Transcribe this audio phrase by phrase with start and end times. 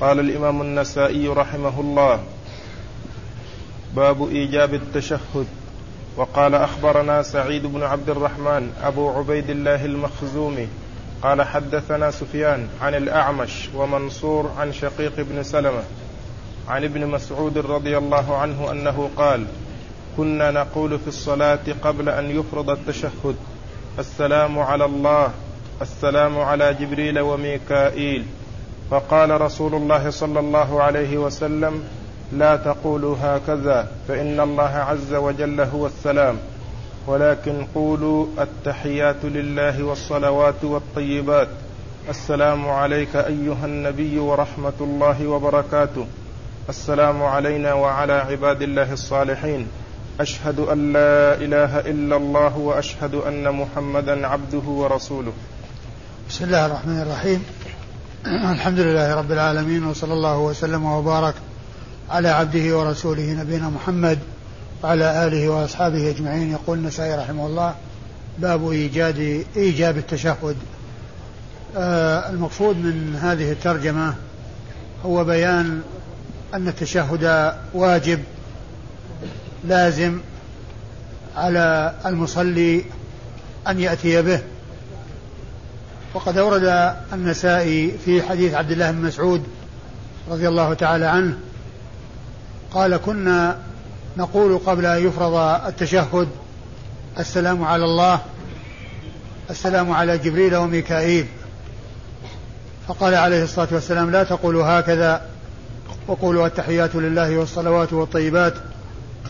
[0.00, 2.20] قال الإمام النسائي رحمه الله
[3.96, 5.46] باب إيجاب التشهد.
[6.16, 10.68] وقال أخبرنا سعيد بن عبد الرحمن أبو عبيد الله المخزومي
[11.22, 15.82] قال حدثنا سفيان عن الأعمش ومنصور عن شقيق بن سلمة
[16.68, 19.46] عن ابن مسعود رضي الله عنه أنه قال
[20.16, 23.36] كنا نقول في الصلاة قبل أن يفرض التشهد
[23.98, 25.32] السلام على الله
[25.82, 28.24] السلام على جبريل وميكائيل
[28.90, 31.84] فقال رسول الله صلى الله عليه وسلم
[32.32, 36.36] لا تقولوا هكذا فإن الله عز وجل هو السلام.
[37.06, 41.48] ولكن قولوا التحيات لله والصلوات والطيبات.
[42.08, 46.06] السلام عليك أيها النبي ورحمة الله وبركاته.
[46.68, 49.66] السلام علينا وعلى عباد الله الصالحين.
[50.20, 55.32] أشهد أن لا إله إلا الله وأشهد أن محمدا عبده ورسوله.
[56.28, 57.44] بسم الله الرحمن الرحيم.
[58.26, 61.34] الحمد لله رب العالمين وصلى الله وسلم وبارك
[62.10, 64.18] على عبده ورسوله نبينا محمد
[64.82, 66.50] وعلى آله وأصحابه أجمعين.
[66.50, 67.74] يقول النسائي رحمه الله
[68.38, 70.56] باب إيجاد إيجاب التشهد.
[71.76, 74.14] آه المقصود من هذه الترجمة
[75.06, 75.82] هو بيان
[76.54, 78.20] أن التشهد واجب
[79.64, 80.20] لازم
[81.36, 82.84] على المصلي
[83.68, 84.40] أن يأتي به.
[86.14, 89.42] وقد أورد النسائي في حديث عبد الله بن مسعود
[90.30, 91.38] رضي الله تعالى عنه
[92.70, 93.58] قال كنا
[94.16, 95.34] نقول قبل أن يفرض
[95.66, 96.28] التشهد
[97.18, 98.20] السلام على الله
[99.50, 101.26] السلام على جبريل وميكائيل.
[102.88, 105.22] فقال عليه الصلاة والسلام لا تقولوا هكذا
[106.08, 108.54] وقولوا التحيات لله والصلوات والطيبات.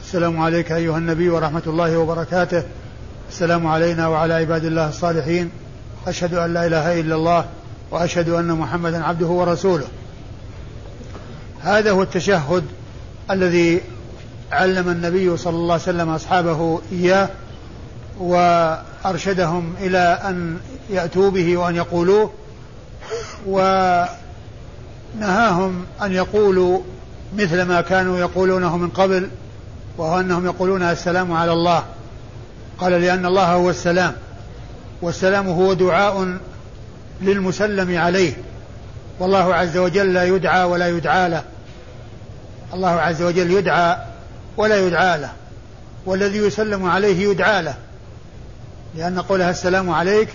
[0.05, 2.63] السلام عليك أيها النبي ورحمة الله وبركاته.
[3.31, 5.51] السلام علينا وعلى عباد الله الصالحين.
[6.07, 7.45] أشهد أن لا إله إلا الله
[7.91, 9.87] وأشهد أن محمدا عبده ورسوله.
[11.63, 12.65] هذا هو التشهد
[13.31, 13.81] الذي
[14.53, 17.29] علم النبي صلى الله عليه وسلم أصحابه إياه
[18.21, 20.59] وأرشدهم إلى أن
[20.91, 22.31] يأتوا به وأن يقولوه
[23.47, 24.17] ونهاهم
[26.03, 26.81] أن يقولوا
[27.37, 29.29] مثل ما كانوا يقولونه من قبل
[29.99, 31.85] وهو أنهم يقولون السلام على الله.
[32.79, 34.13] قال لأن الله هو السلام.
[35.03, 36.39] والسلام هو دعاء
[37.21, 38.33] للمسلم عليه.
[39.21, 41.43] والله عز وجل لا يدعى ولا يدعى له.
[42.75, 43.97] الله عز وجل يدعى
[44.57, 45.31] ولا يدعى له.
[46.07, 47.75] والذي يسلم عليه يدعى له.
[48.97, 50.29] لأن قولها السلام عليك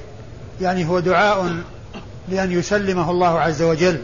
[0.62, 1.56] يعني هو دعاء
[2.30, 4.00] لأن يسلمه الله عز وجل.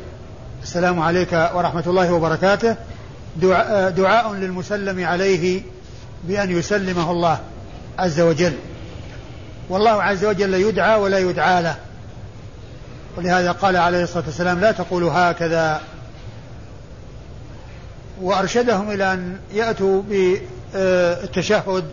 [0.63, 2.75] السلام عليك ورحمة الله وبركاته.
[3.35, 5.61] دعاء, دعاء للمسلم عليه
[6.23, 7.39] بأن يسلمه الله
[7.99, 8.53] عز وجل.
[9.71, 11.75] والله عز وجل يدعى ولا يدعى له.
[13.17, 15.81] ولهذا قال عليه الصلاة والسلام لا تقولوا هكذا.
[18.21, 21.85] وأرشدهم إلى أن يأتوا بالتشهد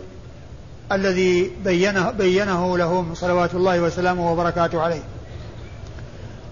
[0.91, 5.01] الذي بينه, بينه لهم صلوات الله وسلامه وبركاته عليه.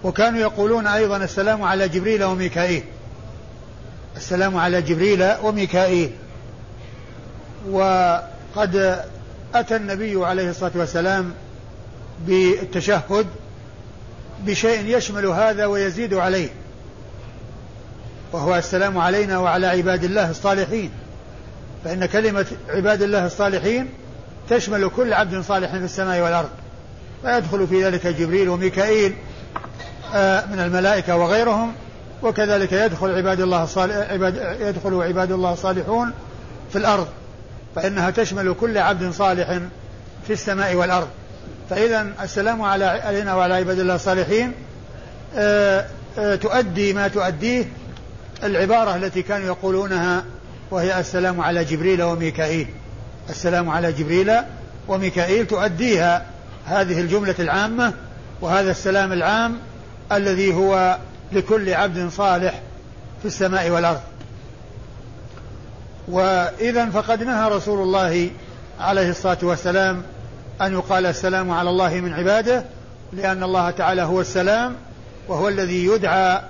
[0.04, 2.84] وكانوا يقولون أيضا السلام على جبريل وميكائيل.
[4.16, 6.10] السلام على جبريل وميكائيل.
[7.70, 9.04] وقد
[9.54, 11.32] أتى النبي عليه الصلاة والسلام
[12.26, 13.26] بالتشهد
[14.46, 16.48] بشيء يشمل هذا ويزيد عليه
[18.32, 20.90] وهو السلام علينا وعلى عباد الله الصالحين.
[21.84, 23.88] فإن كلمة عباد الله الصالحين
[24.50, 26.48] تشمل كل عبد صالح في السماء والأرض
[27.22, 29.14] فيدخل في ذلك جبريل وميكائيل
[30.14, 31.72] آه، من الملائكة وغيرهم
[32.22, 36.12] وكذلك يدخل عباد الله الصالح عباد يدخل عباد الله الصالحون
[36.70, 37.08] في الأرض.
[37.78, 39.60] فإنها تشمل كل عبد صالح
[40.26, 41.08] في السماء والأرض.
[41.70, 44.52] فإذا السلام على علينا وعلى عباد الله الصالحين.
[45.36, 45.86] آه،
[46.18, 47.64] آه، تؤدي ما تؤديه
[48.44, 50.24] العبارة التي كانوا يقولونها
[50.70, 52.66] وهي السلام على جبريل وميكائيل.
[53.30, 54.32] السلام على جبريل
[54.88, 56.26] وميكائيل تؤديها
[56.66, 57.92] هذه الجملة العامة
[58.40, 59.58] وهذا السلام العام
[60.12, 60.98] الذي هو
[61.32, 62.60] لكل عبد صالح
[63.22, 64.00] في السماء والأرض.
[66.10, 68.30] وإذا فقد نهى رسول الله
[68.80, 70.02] عليه الصلاة والسلام
[70.60, 72.64] أن يقال السلام على الله من عباده
[73.12, 74.74] لأن الله تعالى هو السلام
[75.28, 76.40] وهو الذي يدعى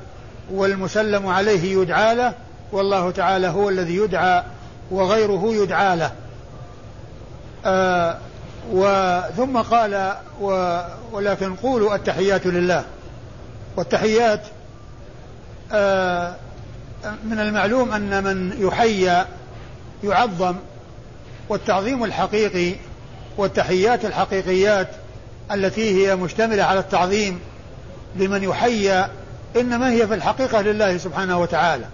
[0.53, 2.33] والمسلم عليه يدعى له
[2.73, 4.43] والله تعالى هو الذي يدعى
[4.91, 6.13] وغيره يدعى له.
[7.65, 8.19] آه
[8.73, 10.81] وثم قال و
[11.13, 12.85] ولكن قولوا التحيات لله.
[13.77, 14.41] والتحيات
[15.73, 16.35] آه
[17.25, 19.25] من المعلوم أن من يحيى
[20.05, 20.57] يعظم
[21.49, 22.77] والتعظيم الحقيقي
[23.37, 24.89] والتحيات الحقيقيات
[25.53, 27.41] التي هي مشتملة على التعظيم
[28.17, 29.07] لمن يحيى
[29.57, 31.85] إنما هي في الحقيقة لله سبحانه وتعالى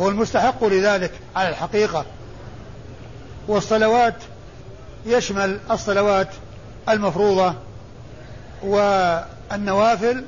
[0.00, 2.04] هو المستحق لذلك على الحقيقة.
[3.48, 4.14] والصلوات
[5.06, 6.28] يشمل الصلوات
[6.88, 7.54] المفروضة
[8.62, 10.24] والنوافل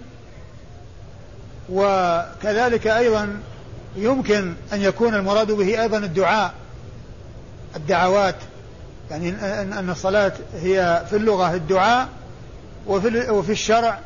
[1.72, 3.40] وكذلك أيضا
[3.96, 6.54] يمكن أن يكون المراد به أيضا الدعاء
[7.76, 8.36] الدعوات
[9.10, 9.28] يعني
[9.62, 12.08] أن الصلاة هي في اللغة الدعاء
[12.86, 13.98] وفي, وفي الشرع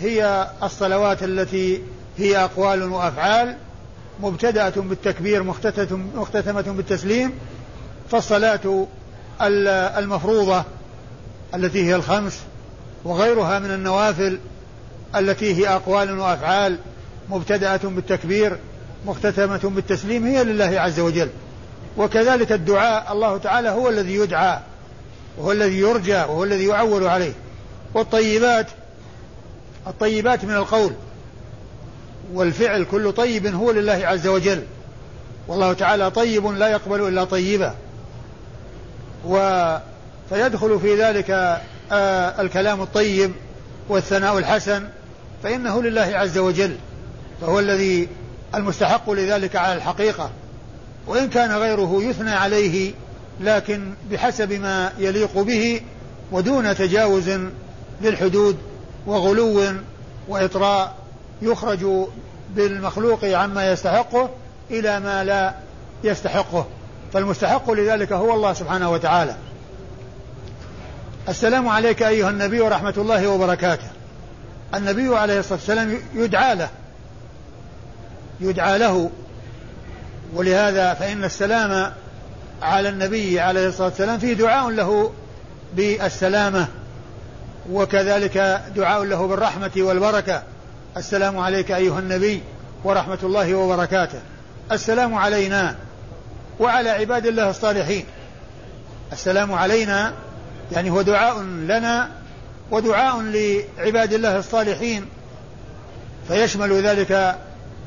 [0.00, 1.82] هي الصلوات التي
[2.18, 3.56] هي أقوال وأفعال
[4.20, 5.42] مبتدأة بالتكبير
[6.14, 7.32] مختتمة بالتسليم
[8.10, 8.86] فالصلاة
[9.98, 10.64] المفروضة
[11.54, 12.38] التي هي الخمس
[13.04, 14.38] وغيرها من النوافل
[15.16, 16.78] التي هي أقوال وأفعال
[17.30, 18.56] مبتدأة بالتكبير
[19.06, 21.28] مختتمة بالتسليم هي لله عز وجل.
[21.98, 24.58] وكذلك الدعاء الله تعالى هو الذي يدعى
[25.38, 27.32] وهو الذي يرجى وهو الذي يعول عليه.
[27.94, 28.66] والطيبات
[29.86, 30.92] الطيبات من القول.
[32.32, 34.62] والفعل كل طيب هو لله عز وجل.
[35.48, 37.74] والله تعالى طيب لا يقبل إلا طيبا.
[39.26, 39.38] و
[40.28, 41.30] فيدخل في ذلك
[41.92, 43.32] آه الكلام الطيب
[43.88, 44.88] والثناء الحسن
[45.42, 46.76] فإنه لله عز وجل.
[47.40, 48.08] فهو الذي
[48.54, 50.30] المستحق لذلك على الحقيقة.
[51.06, 52.92] وإن كان غيره يثنى عليه
[53.40, 55.80] لكن بحسب ما يليق به
[56.32, 57.30] ودون تجاوز
[58.02, 58.56] للحدود
[59.06, 59.62] وغلو
[60.28, 60.94] وإطراء
[61.42, 61.86] يخرج
[62.54, 64.30] بالمخلوق عما يستحقه
[64.70, 65.54] إلى ما لا
[66.04, 66.66] يستحقه.
[67.12, 69.36] فالمستحق لذلك هو الله سبحانه وتعالى.
[71.28, 73.86] السلام عليك أيها النبي ورحمة الله وبركاته.
[74.74, 76.68] النبي عليه الصلاة والسلام يدعى له
[78.40, 79.10] يدعى له
[80.34, 81.92] ولهذا فإن السلام
[82.62, 85.12] على النبي عليه الصلاة والسلام فيه دعاء له
[85.76, 86.68] بالسلامة
[87.70, 90.42] وكذلك دعاء له بالرحمة والبركة.
[90.96, 92.42] السلام عليك أيها النبي
[92.84, 94.20] ورحمة الله وبركاته.
[94.72, 95.76] السلام علينا
[96.60, 98.04] وعلى عباد الله الصالحين.
[99.12, 100.12] السلام علينا
[100.72, 102.10] يعني هو دعاء لنا
[102.70, 105.06] ودعاء لعباد الله الصالحين.
[106.28, 107.36] فيشمل ذلك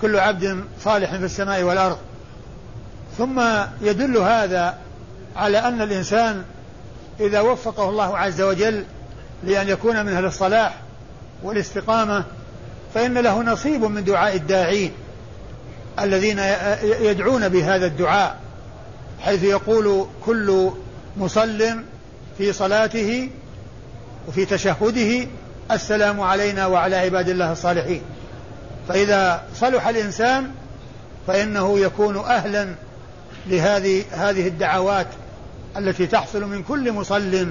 [0.01, 1.97] كل عبد صالح في السماء والأرض.
[3.19, 3.41] ثم
[3.81, 4.77] يدل هذا
[5.35, 6.43] على أن الإنسان
[7.19, 8.85] إذا وفقه الله عز وجل
[9.43, 10.81] لأن يكون من أهل الصلاح
[11.43, 12.23] والاستقامة
[12.93, 14.91] فإن له نصيب من دعاء الداعين
[15.99, 16.39] الذين
[16.83, 18.37] يدعون بهذا الدعاء
[19.21, 20.71] حيث يقول كل
[21.17, 21.75] مصل
[22.37, 23.29] في صلاته
[24.27, 25.27] وفي تشهده
[25.71, 28.01] السلام علينا وعلى عباد الله الصالحين.
[28.87, 30.51] فإذا صلح الإنسان
[31.27, 32.75] فإنه يكون أهلا
[33.49, 35.07] لهذه هذه الدعوات
[35.77, 37.47] التي تحصل من كل مصل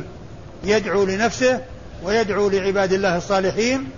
[0.65, 1.61] يدعو لنفسه
[2.03, 3.91] ويدعو لعباد الله الصالحين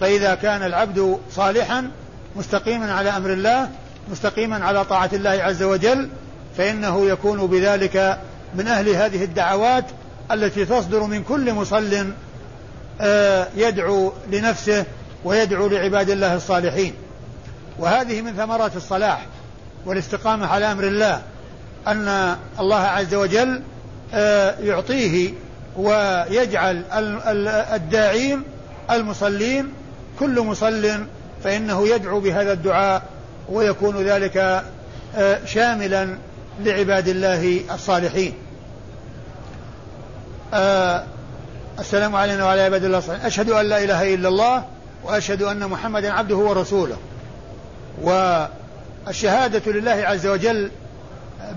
[0.00, 1.90] فإذا كان العبد صالحا
[2.36, 3.68] مستقيما على أمر الله
[4.10, 6.08] مستقيما على طاعة الله عز وجل
[6.56, 8.18] فإنه يكون بذلك
[8.54, 9.84] من أهل هذه الدعوات
[10.32, 12.12] التي تصدر من كل مصل
[13.00, 14.84] آه، يدعو لنفسه
[15.24, 16.94] ويدعو لعباد الله الصالحين.
[17.78, 19.26] وهذه من ثمرات الصلاح
[19.86, 21.22] والاستقامة على أمر الله.
[21.86, 23.62] أن الله عز وجل
[24.14, 25.32] آه، يعطيه
[25.76, 26.84] ويجعل
[27.74, 28.42] الداعين
[28.90, 29.72] المصلين
[30.18, 31.06] كل مصل
[31.44, 33.02] فإنه يدعو بهذا الدعاء
[33.48, 34.64] ويكون ذلك
[35.16, 36.08] آه، شاملا
[36.60, 38.34] لعباد الله الصالحين.
[40.54, 41.04] آه،
[41.78, 43.26] السلام علينا وعلى عباد الله الصالحين.
[43.26, 44.64] أشهد أن لا إله إلا الله
[45.04, 46.96] وأشهد أن محمدا عبده ورسوله.
[48.02, 50.70] والشهادة لله عز وجل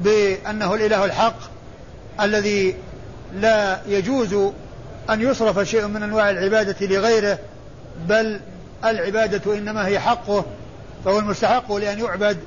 [0.01, 1.35] بأنه الإله الحق
[2.21, 2.75] الذي
[3.33, 4.33] لا يجوز
[5.09, 7.39] أن يصرف شيء من أنواع العبادة لغيره
[8.07, 8.39] بل
[8.85, 10.45] العبادة إنما هي حقه
[11.05, 12.38] فهو المستحق لأن يعبد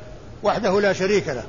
[0.42, 1.44] وحده لا شريك له.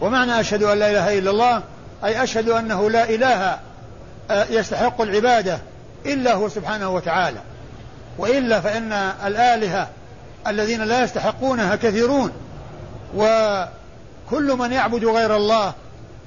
[0.00, 1.62] ومعنى أشهد أن لا إله إلا الله
[2.04, 3.58] أي أشهد أنه لا إله
[4.30, 5.58] آه، يستحق العبادة
[6.06, 7.38] إلا هو سبحانه وتعالى.
[8.18, 8.92] وإلا فإن
[9.26, 9.88] الآلهة
[10.46, 12.32] الذين لا يستحقونها كثيرون
[14.26, 15.74] وكل من يعبد غير الله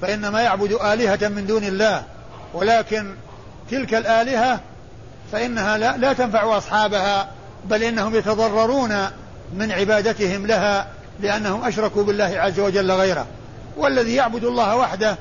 [0.02, 2.04] فإنما يعبد آلهة من دون الله.
[2.54, 3.16] ولكن
[3.72, 4.60] تلك الآلهة
[5.32, 7.28] فإنها لا, لا تنفع أصحابها
[7.66, 9.08] بل إنهم يتضررون
[9.54, 10.88] من عبادتهم لها
[11.20, 13.26] لأنهم أشركوا بالله عز وجل غيره.
[13.78, 15.18] والذي يعبد الله وحده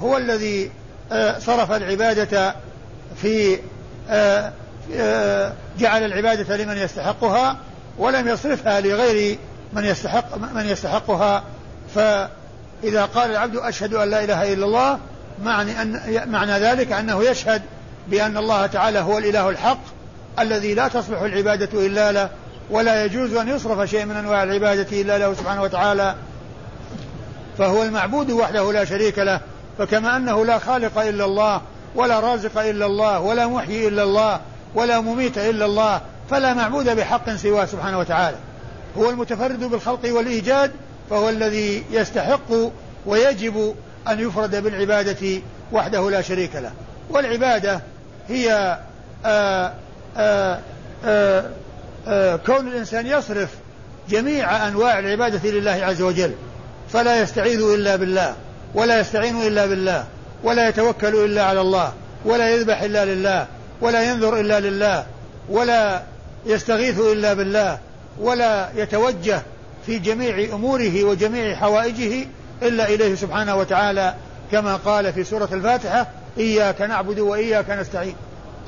[0.00, 0.70] هو الذي
[1.12, 2.54] آه، صرف العبادة
[3.22, 3.58] في
[4.10, 4.52] آه،
[4.94, 7.56] آه، جعل العبادة لمن يستحقها
[7.98, 9.38] ولم يصرفها لغير
[9.72, 11.44] من يستحق من يستحقها
[11.94, 14.98] فإذا قال العبد أشهد أن لا إله إلا الله
[15.42, 17.62] معني أن معنى ذلك أنه يشهد
[18.08, 19.80] بأن الله تعالى هو الإله الحق
[20.38, 22.28] الذي لا تصلح العبادة إلا له
[22.70, 26.14] ولا يجوز أن يصرف شيء من أنواع العبادة إلا له سبحانه وتعالى.
[27.58, 29.40] فهو المعبود وحده لا شريك له
[29.78, 31.60] فكما أنه لا خالق إلا الله
[31.94, 34.40] ولا رازق إلا الله ولا محيي إلا الله
[34.74, 38.36] ولا مميت إلا الله فلا معبود بحق سواه سبحانه وتعالى.
[38.98, 40.72] هو المتفرد بالخلق والإيجاد
[41.10, 42.52] فهو الذي يستحق
[43.06, 43.74] ويجب
[44.08, 45.40] أن يفرد بالعبادة
[45.72, 46.72] وحده لا شريك له.
[47.10, 47.80] والعبادة
[48.28, 48.78] هي
[49.24, 49.74] آآ
[50.16, 50.60] آآ
[51.04, 51.50] آآ
[52.36, 53.48] كون الإنسان يصرف
[54.10, 56.32] جميع أنواع العبادة لله عز وجل
[56.92, 58.34] فلا يستعيذ إلا بالله
[58.74, 60.04] ولا يستعين إلا بالله
[60.44, 61.92] ولا يتوكل إلا على الله
[62.24, 63.46] ولا يذبح إلا لله
[63.80, 65.06] ولا ينذر إلا لله
[65.48, 66.02] ولا
[66.46, 67.78] يستغيث إلا بالله
[68.20, 69.42] ولا يتوجه
[69.86, 72.26] في جميع أموره وجميع حوائجه
[72.62, 74.14] إلا إليه سبحانه وتعالى
[74.52, 76.06] كما قال في سورة الفاتحة
[76.38, 78.14] إياك نعبد وإياك نستعين.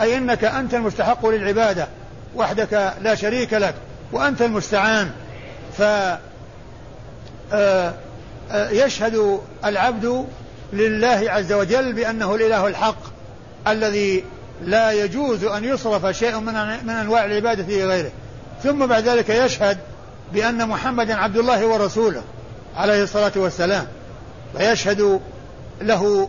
[0.00, 1.88] أي أنك أنت المستحق للعبادة
[2.36, 3.74] وحدك لا شريك لك
[4.12, 5.10] وأنت المستعان.
[5.78, 5.82] ف
[7.52, 7.94] آه،
[8.50, 10.26] آه، يشهد العبد
[10.72, 12.98] لله عز وجل بأنه الإله الحق
[13.68, 14.24] الذي
[14.64, 16.38] لا يجوز أن يصرف شيء
[16.84, 18.10] من أنواع العبادة لغيره
[18.62, 19.78] ثم بعد ذلك يشهد
[20.32, 22.22] بأن محمدا عبد الله ورسوله
[22.76, 23.86] عليه الصلاة والسلام
[24.54, 25.20] ويشهد
[25.80, 26.28] له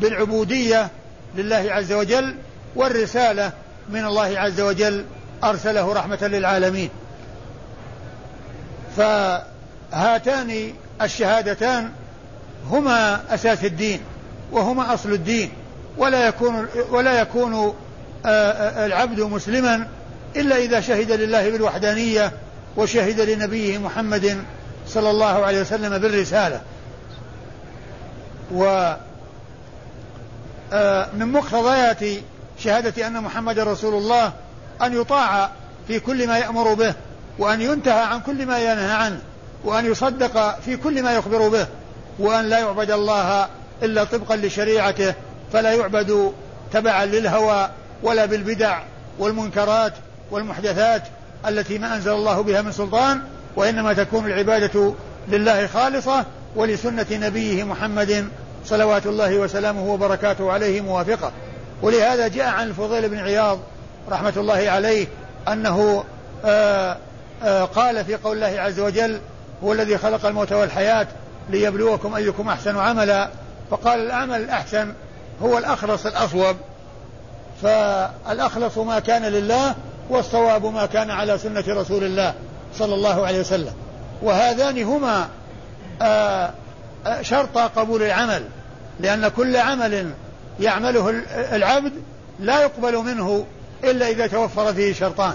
[0.00, 0.88] بالعبودية
[1.36, 2.34] لله عز وجل
[2.76, 3.52] والرسالة
[3.88, 5.04] من الله عز وجل
[5.44, 6.90] أرسله رحمة للعالمين.
[8.96, 11.90] فهاتان الشهادتان
[12.70, 14.00] هما أساس الدين
[14.52, 15.50] وهما أصل الدين
[15.98, 19.88] ولا يكون ولا يكون آه، آه، العبد مسلما
[20.36, 22.32] إلا إذا شهد لله بالوحدانية
[22.76, 24.44] وشهد لنبيه محمد
[24.86, 26.60] صلى الله عليه وسلم بالرسالة.
[28.54, 28.94] و
[30.72, 32.04] آه، من مقتضيات
[32.58, 34.32] شهادة أن محمد رسول الله
[34.82, 35.50] أن يطاع
[35.88, 36.94] في كل ما يأمر به
[37.38, 39.20] وأن ينتهى عن كل ما ينهى عنه
[39.64, 41.66] وأن يصدق في كل ما يخبر به
[42.18, 43.48] وأن لا يعبد الله
[43.82, 45.14] إلا طبقا لشريعته
[45.52, 46.32] فلا يعبد
[46.72, 47.70] تبعا للهوى
[48.02, 48.78] ولا بالبدع
[49.18, 49.92] والمنكرات
[50.30, 51.02] والمحدثات
[51.48, 53.20] التي ما أنزل الله بها من سلطان
[53.56, 54.94] وإنما تكون العبادة
[55.28, 56.24] لله خالصة
[56.56, 58.28] ولسنة نبيه محمد
[58.64, 61.32] صلوات الله وسلامه وبركاته عليه موافقة.
[61.82, 63.58] ولهذا جاء عن الفضيل بن عياض
[64.10, 65.06] رحمة الله عليه
[65.48, 66.04] أنه
[66.44, 66.96] آآ
[67.42, 69.20] آآ قال في قول الله عز وجل
[69.64, 71.06] هو الذي خلق الموت والحياة
[71.50, 73.30] ليبلوكم أيكم أحسن عملا
[73.70, 74.92] فقال العمل الأحسن
[75.42, 76.56] هو الأخلص الأصوب
[77.62, 79.74] فالأخلص ما كان لله
[80.10, 82.34] والصواب ما كان على سنة رسول الله
[82.78, 83.72] صلى الله عليه وسلم.
[84.22, 85.28] وهذان هما
[86.02, 86.50] آه،
[87.06, 88.42] آه، شرط قبول العمل
[89.00, 90.10] لأن كل عمل
[90.60, 91.10] يعمله
[91.52, 91.92] العبد
[92.40, 93.46] لا يقبل منه
[93.84, 95.34] إلا إذا توفر فيه شرطان.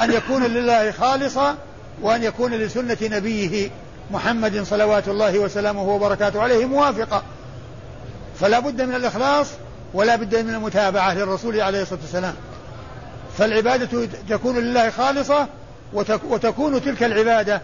[0.00, 1.56] أن يكون لله خالصا
[2.02, 3.70] وأن يكون لسنة نبيه
[4.10, 7.22] محمد صلوات الله وسلامه وبركاته عليه موافقة
[8.40, 9.46] فلا بد من الإخلاص
[9.94, 12.34] ولا بد من المتابعة للرسول عليه الصلاة والسلام.
[13.38, 15.46] فالعبادة تكون لله خالصة
[16.24, 17.62] وتكون تلك العبادة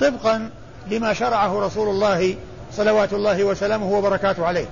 [0.00, 0.50] طبقا
[0.90, 2.36] لما شرعه رسول الله
[2.72, 4.66] صلوات الله وسلامه وبركاته عليه.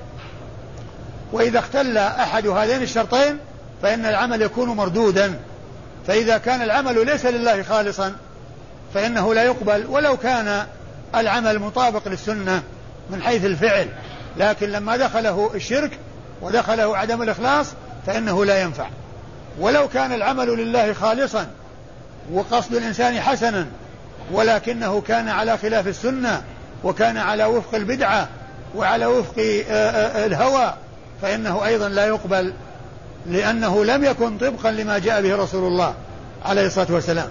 [1.33, 3.39] وإذا اختل أحد هذين الشرطين
[3.83, 5.41] فإن العمل يكون مردودا.
[6.07, 8.13] فإذا كان العمل ليس لله خالصا
[8.95, 10.67] فإنه لا يقبل ولو كان
[11.15, 12.63] العمل مطابق للسنة
[13.11, 13.89] من حيث الفعل.
[14.37, 15.99] لكن لما دخله الشرك
[16.43, 17.67] ودخله عدم الإخلاص
[18.07, 18.87] فإنه لا ينفع.
[19.61, 21.47] ولو كان العمل لله خالصا
[22.33, 23.67] وقصد الإنسان حسنا
[24.33, 26.43] ولكنه كان على خلاف السنة
[26.85, 28.29] وكان على وفق البدعة
[28.77, 30.75] وعلى وفق آه، آه، الهوى
[31.23, 32.53] فإنه أيضا لا يقبل
[33.27, 35.95] لأنه لم يكن طبقا لما جاء به رسول الله
[36.45, 37.29] عليه الصلاة والسلام.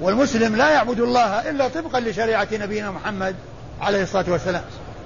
[0.00, 3.34] والمسلم لا يعبد الله إلا طبقا لشريعة نبينا محمد
[3.80, 4.62] عليه الصلاة والسلام.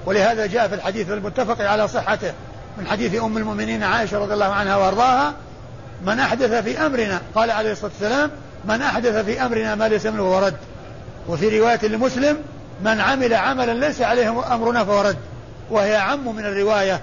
[0.06, 2.32] ولهذا جاء في الحديث المتفق على صحته
[2.78, 5.34] من حديث أم المؤمنين عائشة رضي الله عنها وأرضاها
[6.02, 8.30] من أحدث في أمرنا قال عليه الصلاة والسلام
[8.64, 10.56] من أحدث في أمرنا ما ليس منه فهو رد.
[11.28, 12.36] وفي رواية لمسلم
[12.84, 15.16] من عمل عملا ليس عليه أمرنا فهو رد.
[15.70, 17.00] وهي أعم من الرواية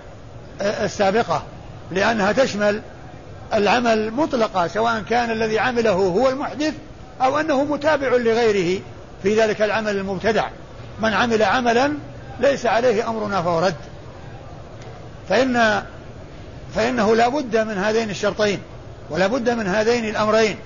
[0.62, 1.44] السابقة
[1.92, 2.82] لأنها تشمل
[3.54, 6.74] العمل مطلقة سواء كان الذي عمله هو المحدث
[7.22, 8.82] أو أنه متابع لغيره
[9.24, 10.48] في ذلك العمل المبتدع.
[11.02, 11.94] من عمل عملا
[12.40, 13.76] ليس عليه أمرنا فهو رد.
[15.30, 15.84] فإن
[16.76, 18.60] فإنه لا بد من هذين الشرطين.
[19.10, 20.58] ولا بد من هذين الأمرين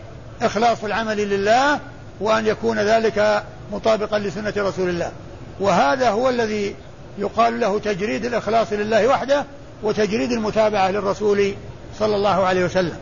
[0.42, 1.80] إخلاص العمل لله
[2.20, 5.12] وأن يكون ذلك مطابقا لسنة رسول الله.
[5.60, 6.76] وهذا هو الذي
[7.18, 9.46] يقال له تجريد الإخلاص لله وحده
[9.84, 11.54] وتجريد المتابعة للرسول
[12.00, 12.98] صلى الله عليه وسلم.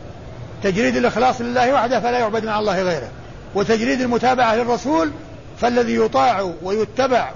[0.62, 3.08] تجريد الإخلاص لله وحده فلا يعبد مع الله غيره.
[3.54, 5.10] وتجريد المتابعة للرسول
[5.60, 7.30] فالذي يطاع ويتبع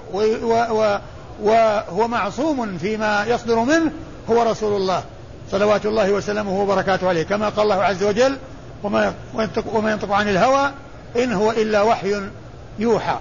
[1.41, 3.91] وهو معصوم فيما يصدر منه
[4.29, 5.03] هو رسول الله.
[5.51, 7.23] صلوات الله وسلامه وبركاته عليه.
[7.23, 8.37] كما قال الله عز وجل
[8.83, 10.71] وما ينطق, وما ينطق عن الهوى
[11.15, 12.21] إن هو إلا وحي
[12.79, 13.17] يوحى.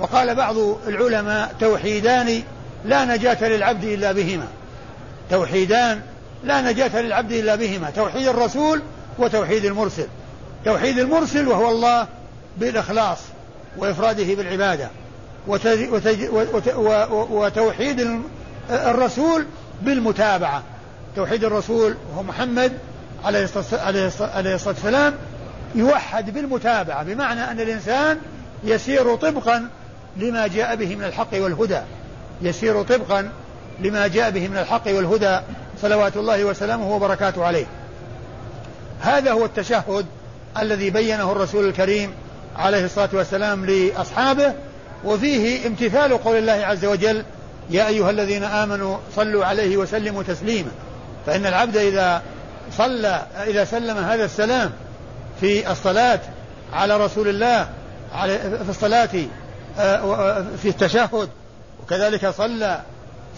[0.00, 0.56] وقال بعض
[0.88, 2.42] العلماء توحيدان
[2.84, 4.46] لا نجاة للعبد إلا بهما.
[5.30, 6.00] توحيدان
[6.44, 8.82] لا نجاة للعبد إلا بهما توحيد الرسول
[9.18, 10.06] وتوحيد المرسل.
[10.64, 12.06] توحيد المرسل وهو الله
[12.56, 13.18] بالإخلاص
[13.76, 14.88] وإفراده بالعبادة
[17.30, 18.20] وتوحيد
[18.70, 19.46] الرسول
[19.82, 20.62] بالمتابعة.
[21.16, 22.72] توحيد الرسول وهو محمد
[23.24, 25.14] عليه الصلاة والسلام
[25.74, 28.18] يوحد بالمتابعة بمعنى أن الإنسان
[28.64, 29.68] يسير طبقا
[30.16, 31.80] لما جاء به من الحق والهدى.
[32.42, 33.30] يسير طبقا
[33.80, 35.40] لما جاء به من الحق والهدى
[35.82, 37.66] صلوات الله وسلامه وبركاته عليه.
[39.00, 40.06] هذا هو التشهد
[40.58, 42.10] الذي بينه الرسول الكريم
[42.56, 44.52] عليه الصلاة والسلام لأصحابه
[45.04, 47.22] وفيه امتثال قول الله عز وجل
[47.70, 50.70] يا أيها الذين آمنوا صلوا عليه وسلموا تسليما.
[51.26, 52.22] فإن العبد إذا
[52.78, 54.70] صلى إذا سلم هذا السلام
[55.40, 56.20] في الصلاة
[56.72, 57.68] على رسول الله
[58.64, 59.08] في الصلاة
[59.78, 61.28] آه، في التشهد
[61.82, 62.80] وكذلك صلى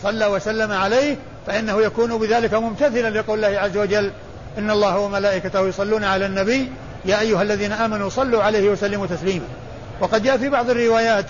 [0.03, 1.17] صلى وسلم عليه
[1.47, 4.13] فإنه يكون بذلك ممتثلا لقول الله عز وجل
[4.59, 6.73] إن الله وملائكته يصلون على النبي
[7.05, 9.47] يا أيها الذين آمنوا صلوا عليه وسلموا تسليما.
[10.01, 11.25] وقد جاء في بعض الروايات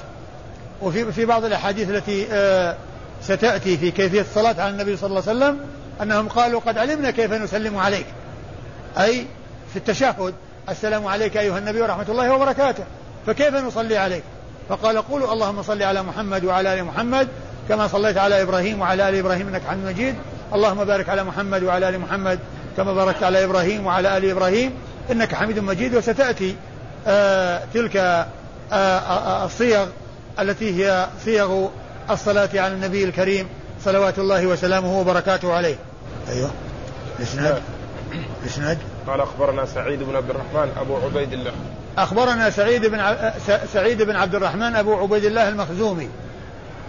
[0.82, 2.76] وفي في بعض الأحاديث التي آه،
[3.22, 5.58] ستأتي في كيفية الصلاة على النبي صلى الله عليه وسلم
[6.02, 8.06] أنهم قالوا قد علمنا كيف نسلم عليك.
[8.98, 9.26] أي
[9.72, 10.34] في التشهد
[10.68, 12.84] السلام عليك أيها النبي ورحمة الله وبركاته.
[13.26, 14.22] فكيف نصلي عليك؟
[14.68, 17.28] فقال قولوا اللهم صل على محمد وعلى آل محمد
[17.68, 20.14] كما صليت على إبراهيم وعلى آل إبراهيم إنك حميد مجيد.
[20.54, 22.38] اللهم بارك على محمد وعلى آل محمد
[22.76, 24.72] كما باركت على إبراهيم وعلى آل إبراهيم
[25.10, 25.94] إنك حميد مجيد.
[25.94, 26.56] وستأتي
[27.06, 28.26] آه تلك آه
[28.72, 29.86] آه الصيغ
[30.40, 31.68] التي هي صيغ
[32.10, 33.48] الصلاة على النبي الكريم
[33.84, 35.76] صلوات الله وسلامه وبركاته عليه.
[36.28, 36.50] أيوه.
[37.18, 37.62] الإسناد
[38.42, 41.52] الإسناد قال أخبرنا سعيد بن عبد الرحمن أبو عبيد الله.
[41.98, 43.16] أخبرنا سعيد بن
[43.72, 46.08] سعيد بن عبد الرحمن أبو عبيد الله المخزومي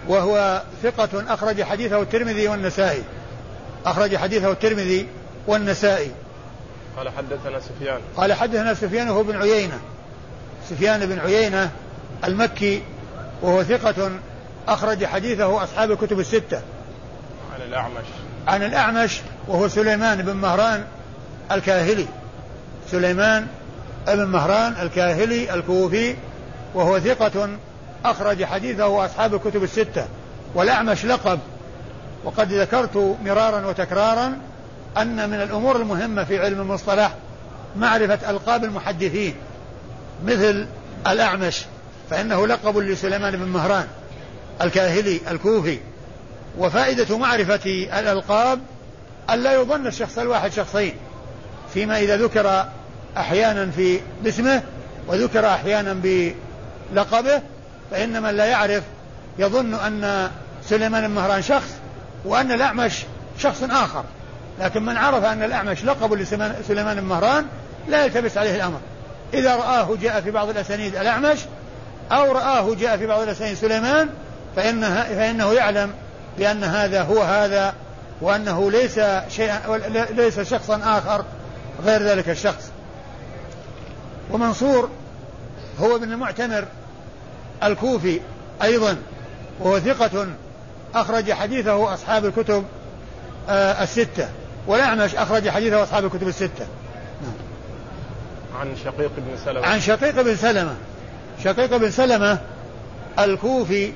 [0.08, 3.02] وهو ثقة أخرج حديثه الترمذي والنسائي.
[3.86, 5.06] أخرج حديثه الترمذي
[5.46, 6.10] والنسائي.
[6.96, 8.00] قال حدثنا سفيان.
[8.16, 9.80] قال حدثنا سفيان وهو بن عيينة.
[10.70, 11.70] سفيان بن عيينة
[12.24, 12.82] المكي
[13.42, 14.10] وهو ثقة
[14.68, 16.62] أخرج حديثه أصحاب الكتب الستة.
[17.54, 18.06] عن الأعمش.
[18.50, 20.84] عن الأعمش وهو سليمان بن مهران
[21.52, 22.06] الكاهلي.
[22.90, 23.46] سليمان
[24.06, 26.14] بن مهران الكاهلي الكوفي
[26.74, 27.48] وهو ثقة
[28.04, 30.06] أخرج حديثه أصحاب الكتب الستة.
[30.54, 31.38] والأعمش لقب.
[32.24, 34.38] وقد ذكرت مرارا وتكرارا
[34.98, 37.14] أن من الأمور المهمة في علم المصطلح
[37.76, 39.34] معرفة ألقاب المحدثين
[40.24, 40.66] مثل
[41.06, 41.64] الأعمش
[42.10, 43.86] فإنه لقب لسليمان بن مهران
[44.62, 45.78] الكاهلي الكوفي.
[46.58, 48.60] وفائدة معرفة الألقاب
[49.30, 50.94] ألا يظن الشخص الواحد شخصين
[51.74, 52.66] فيما إذا ذكر
[53.16, 54.62] أحيانا في باسمه
[55.06, 56.00] وذكر أحيانا
[56.92, 57.42] بلقبه
[57.90, 58.82] فإن من لا يعرف
[59.38, 60.30] يظن أن
[60.64, 61.70] سليمان بن مهران شخص
[62.24, 62.92] وأن الأعمش
[63.38, 64.04] شخص آخر.
[64.60, 67.46] لكن من عرف أن الأعمش لقب لسليمان بن مهران
[67.88, 68.80] لا يلتبس عليه الأمر.
[69.34, 71.38] إذا رآه جاء في بعض الأسانيد الأعمش
[72.12, 74.08] أو رآه جاء في بعض الأسانيد سليمان
[74.56, 75.92] فإنه, فإنه يعلم
[76.38, 77.74] بأن هذا هو هذا
[78.20, 79.78] وأنه ليس شيئا
[80.10, 81.24] ليس شخصا آخر
[81.84, 82.70] غير ذلك الشخص.
[84.30, 84.90] ومنصور
[85.80, 86.64] هو ابن المعتمر
[87.62, 88.20] الكوفي
[88.62, 88.96] أيضا
[89.60, 90.26] وهو ثقة
[90.94, 92.64] أخرج حديثه أصحاب الكتب
[93.48, 94.28] آه الستة.
[94.66, 96.66] والأعمش أخرج حديثه أصحاب الكتب الستة.
[97.22, 98.60] نعم.
[98.60, 99.66] عن شقيق بن سلمة.
[99.66, 100.76] عن شقيق بن سلمة.
[101.44, 102.38] شقيق بن سلمة
[103.18, 103.92] الكوفي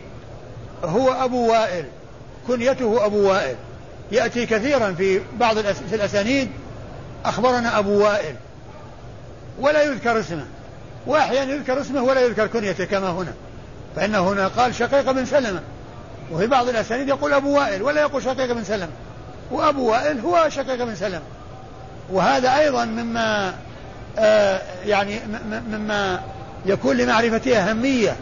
[0.85, 1.85] هو أبو وائل.
[2.46, 3.57] كنيته أبو وائل.
[4.12, 6.50] يأتي كثيرا في بعض في الأسانيد
[7.24, 8.35] أخبرنا أبو وائل.
[9.61, 10.44] ولا يذكر اسمه.
[11.07, 13.33] وأحيانا يذكر اسمه ولا يذكر كنيته كما هنا.
[13.96, 15.61] فإنه هنا قال شقيق بن سلمة.
[16.33, 18.92] وفي بعض الأسانيد يقول أبو وائل ولا يقول شقيق بن سلمة.
[19.50, 21.22] وأبو وائل هو شقيق بن سلمة.
[22.12, 23.54] وهذا أيضا مما
[24.18, 25.20] آه يعني
[25.68, 26.20] مما
[26.66, 28.16] يكون لمعرفته أهمية.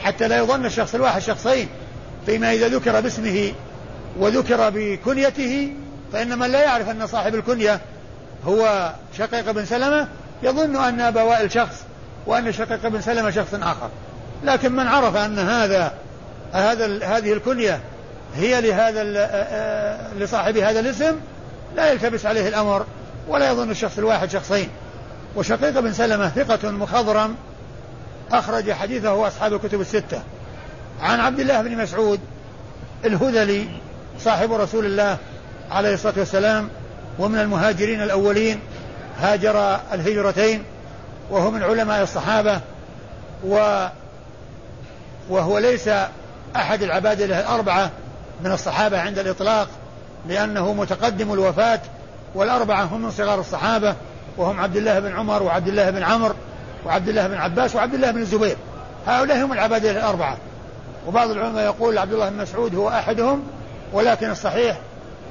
[0.00, 1.68] حتى لا يظن الشخص الواحد شخصين.
[2.26, 3.52] فيما إذا ذكر باسمه
[4.18, 5.72] وذكر بكنيته
[6.12, 7.80] فإن من لا يعرف أن صاحب الكنية
[8.46, 10.08] هو شقيق بن سلمة
[10.42, 11.82] يظن أن أبا وائل شخص
[12.26, 13.88] وأن شقيق بن سلمة شخص آخر.
[14.44, 15.92] لكن من عرف أن هذا
[16.52, 17.80] هذا هذه الكنية
[18.34, 19.04] هي لهذا
[20.18, 21.16] لصاحب هذا الاسم
[21.76, 22.86] لا يلتبس عليه الأمر
[23.28, 24.68] ولا يظن الشخص الواحد شخصين.
[25.36, 27.34] وشقيق بن سلمة ثقة مخضرم
[28.32, 30.22] أخرج حديثه أصحاب الكتب الستة.
[31.02, 32.20] عن عبد الله بن مسعود
[33.04, 33.68] الهذلي
[34.20, 35.16] صاحب رسول الله
[35.70, 36.68] عليه الصلاة والسلام
[37.18, 38.60] ومن المهاجرين الأولين
[39.20, 40.62] هاجر الهجرتين
[41.30, 42.60] وهو من علماء الصحابة
[43.44, 43.86] و
[45.30, 45.90] وهو ليس
[46.56, 47.90] أحد العباد الأربعة
[48.44, 49.68] من الصحابة عند الإطلاق
[50.28, 51.80] لأنه متقدم الوفاة
[52.34, 53.94] والأربعة هم من صغار الصحابة
[54.36, 56.34] وهم عبد الله بن عمر وعبد الله بن عمرو
[56.86, 58.56] وعبد الله بن عباس وعبد الله بن الزبير.
[59.06, 60.36] هؤلاء هم العباد الأربعة.
[61.06, 63.42] وبعض العلماء يقول عبد الله بن مسعود هو أحدهم
[63.92, 64.78] ولكن الصحيح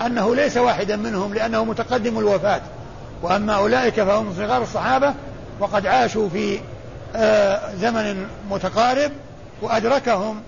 [0.06, 2.62] أنه ليس واحدا منهم لأنه متقدم الوفاة.
[3.22, 5.14] وأما أولئك فهم صغار الصحابة
[5.60, 6.60] وقد عاشوا في
[7.16, 9.12] آه، زمن متقارب
[9.62, 10.42] وأدركهم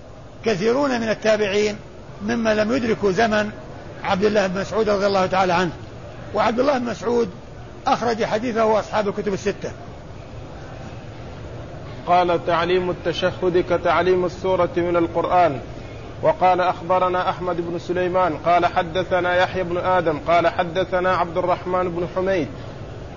[0.45, 1.77] كثيرون من التابعين
[2.25, 3.49] مما لم يدركوا زمن
[4.03, 5.71] عبد الله بن مسعود رضي الله تعالى عنه.
[6.33, 7.29] وعبد الله بن مسعود
[7.87, 9.71] أخرج حديثه أصحاب الكتب الستة.
[12.07, 15.59] قال تعليم التشهد كتعليم السورة من القرآن.
[16.23, 22.07] وقال أخبرنا أحمد بن سليمان قال حدثنا يحيى بن آدم قال حدثنا عبد الرحمن بن
[22.15, 22.47] حميد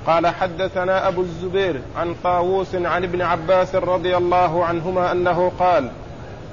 [0.07, 5.91] قال حدثنا أبو الزبير عن طاووس عن ابن عباس رضي الله عنهما أنه قال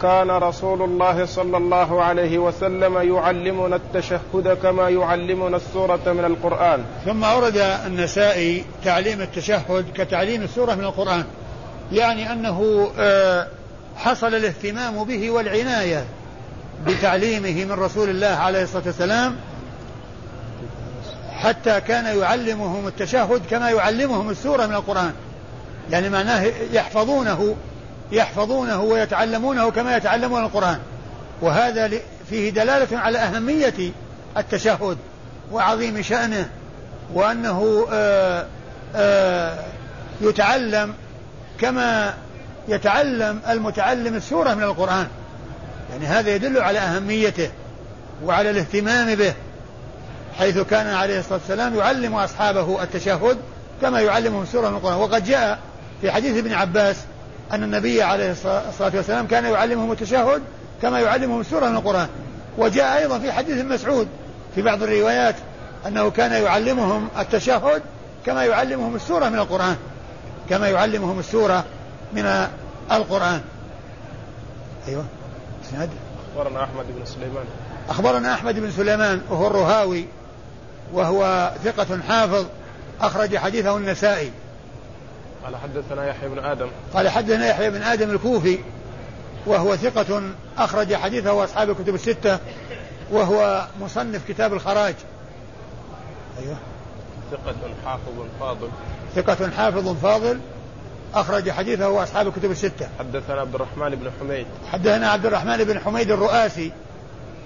[0.02, 6.84] كان رسول الله صلى الله عليه وسلم يعلمنا التشهد كما يعلمنا السورة من القرآن.
[7.06, 11.24] ثم أورد النسائي تعليم التشهد كتعليم السورة من القرآن.
[11.92, 13.48] يعني أنه آه،
[13.96, 16.06] حصل الاهتمام به والعناية
[16.86, 19.36] بتعليمه من رسول الله عليه الصلاة والسلام
[21.32, 25.14] حتى كان يعلمهم التشهد كما يعلمهم السورة من القرآن.
[25.92, 27.56] يعني معناه يحفظونه
[28.12, 30.80] يحفظونه ويتعلمونه كما يتعلمون القرآن.
[31.42, 31.92] وهذا
[32.30, 33.92] فيه دلالة على أهمية
[34.38, 34.98] التشهد
[35.52, 36.50] وعظيم شأنه
[37.14, 38.46] وأنه آآ آه،
[38.96, 39.64] آآ آه،
[40.22, 40.94] يتعلم
[41.60, 42.14] كما
[42.68, 45.08] يتعلم المتعلم السورة من القرآن.
[45.92, 47.50] يعني هذا يدل على أهميته
[48.24, 49.34] وعلى الاهتمام به
[50.38, 53.38] حيث كان عليه الصلاة والسلام يعلم أصحابه التشهد
[53.82, 54.98] كما يعلمهم السورة من القرآن.
[54.98, 55.60] وقد جاء
[56.02, 56.96] في حديث ابن عباس
[57.52, 60.42] أن النبي عليه الصلاة والسلام كان يعلمهم التشهد
[60.82, 62.08] كما يعلمهم السورة من القرآن.
[62.58, 64.08] وجاء أيضا في حديث مسعود
[64.56, 65.36] في بعض الروايات
[65.88, 67.82] أنه كان يعلمهم التشهد
[68.26, 69.76] كما يعلمهم السورة من القرآن.
[70.50, 71.66] كما يعلمهم السورة
[72.14, 72.48] من
[72.92, 73.42] القرآن.
[74.88, 75.06] أيوة.
[75.66, 75.90] إسناد.
[76.36, 77.46] أخبرنا أحمد بن سليمان.
[77.90, 80.06] أخبرنا أحمد بن سليمان وهو الرهاوي
[80.94, 82.46] وهو ثقة حافظ
[83.02, 84.32] أخرج حديثه النسائي.
[85.46, 86.68] قال حدثنا يحيى بن آدم.
[86.94, 88.60] قال حدثنا يحيى بن آدم الكوفي
[89.46, 90.22] وهو ثقة
[90.58, 92.40] أخرج حديثه أصحاب الكتب الستة
[93.12, 94.96] وهو مصنف كتاب الخراج.
[96.40, 96.58] أيوه.
[97.32, 98.70] ثقة حافظ فاضل.
[99.16, 100.40] ثقة حافظ فاضل.
[101.14, 102.88] أخرج حديثه أصحاب الكتب الستة.
[103.00, 104.46] حدثنا عبد الرحمن بن حميد.
[104.72, 106.72] حدثنا عبد الرحمن بن حميد الرؤاسي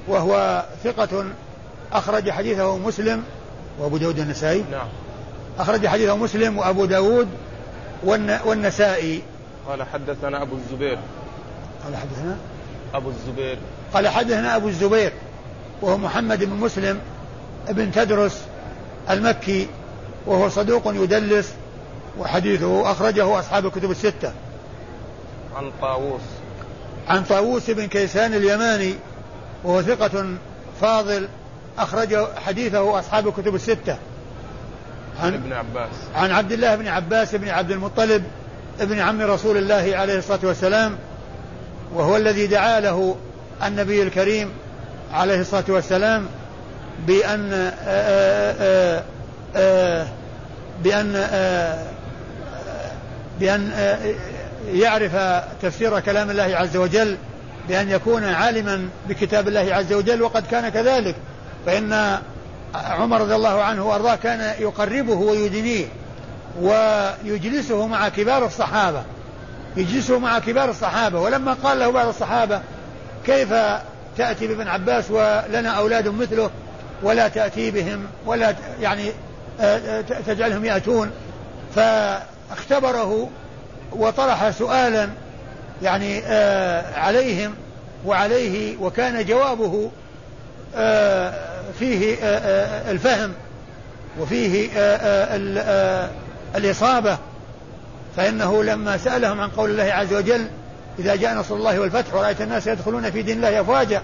[0.07, 1.25] وهو ثقة
[1.93, 3.23] أخرج حديثه مسلم
[3.79, 4.65] وأبو داود النسائي.
[4.71, 4.87] نعم.
[5.59, 7.27] أخرج حديثه مسلم وأبو داود
[8.45, 9.21] والنسائي.
[9.67, 10.99] قال حدثنا أبو الزبير.
[11.83, 12.37] قال حدثنا؟
[12.93, 13.57] أبو الزبير.
[13.93, 15.11] قال حدثنا أبو الزبير
[15.81, 16.99] وهو محمد بن مسلم
[17.69, 18.41] بن تدرس
[19.09, 19.67] المكي
[20.25, 21.53] وهو صدوق يدلس
[22.19, 24.33] وحديثه أخرجه أصحاب الكتب الستة.
[25.55, 26.21] عن طاووس.
[27.07, 28.95] عن طاووس بن كيسان اليماني
[29.63, 30.25] وهو ثقة
[30.81, 31.27] فاضل
[31.77, 33.97] أخرج حديثه أصحاب الكتب الستة.
[35.23, 35.89] عن ابن عباس.
[36.15, 38.23] عن عبد الله بن عباس بن عبد المطلب
[38.79, 40.97] ابن عم رسول الله عليه الصلاة والسلام
[41.93, 43.15] وهو الذي دعا له
[43.63, 44.51] النبي الكريم
[45.13, 46.27] عليه الصلاة والسلام
[47.07, 49.03] بأن آآ آآ
[49.55, 50.07] آآ
[50.83, 51.13] بأن
[53.39, 53.71] بأن
[54.67, 57.17] يعرف تفسير كلام الله عز وجل
[57.67, 61.15] بأن يكون عالما بكتاب الله عز وجل وقد كان كذلك.
[61.65, 62.19] فإن
[62.75, 65.85] عمر رضي الله عنه وأرضاه كان يقربه ويدنيه
[66.61, 69.03] ويجلسه مع كبار الصحابة.
[69.77, 71.19] يجلسه مع كبار الصحابة.
[71.19, 72.61] ولما قال له بعض الصحابة
[73.25, 73.53] كيف
[74.17, 76.51] تأتي بابن عباس ولنا أولاد مثله؟
[77.03, 79.11] ولا تأتي بهم ولا يعني
[80.27, 81.11] تجعلهم يأتون.
[81.75, 83.29] فاختبره
[83.91, 85.09] وطرح سؤالا
[85.83, 87.53] يعني آه عليهم
[88.05, 89.91] وعليه وكان جوابه
[90.75, 91.33] آه
[91.79, 93.33] فيه آه, آه، الفهم
[94.19, 96.09] وفيه آه، آه،
[96.55, 97.17] الإصابة.
[98.17, 100.47] فإنه لما سألهم عن قول الله عز وجل
[100.99, 104.01] إذا جاء نصر الله والفتح ورأيت الناس يدخلون في دين الله أفواجا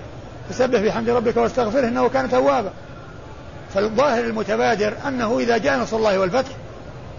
[0.50, 2.72] فسبح بحمد ربك واستغفره إنه كان توابا.
[3.74, 6.52] فالظاهر المتبادر أنه إذا جاء نصر الله والفتح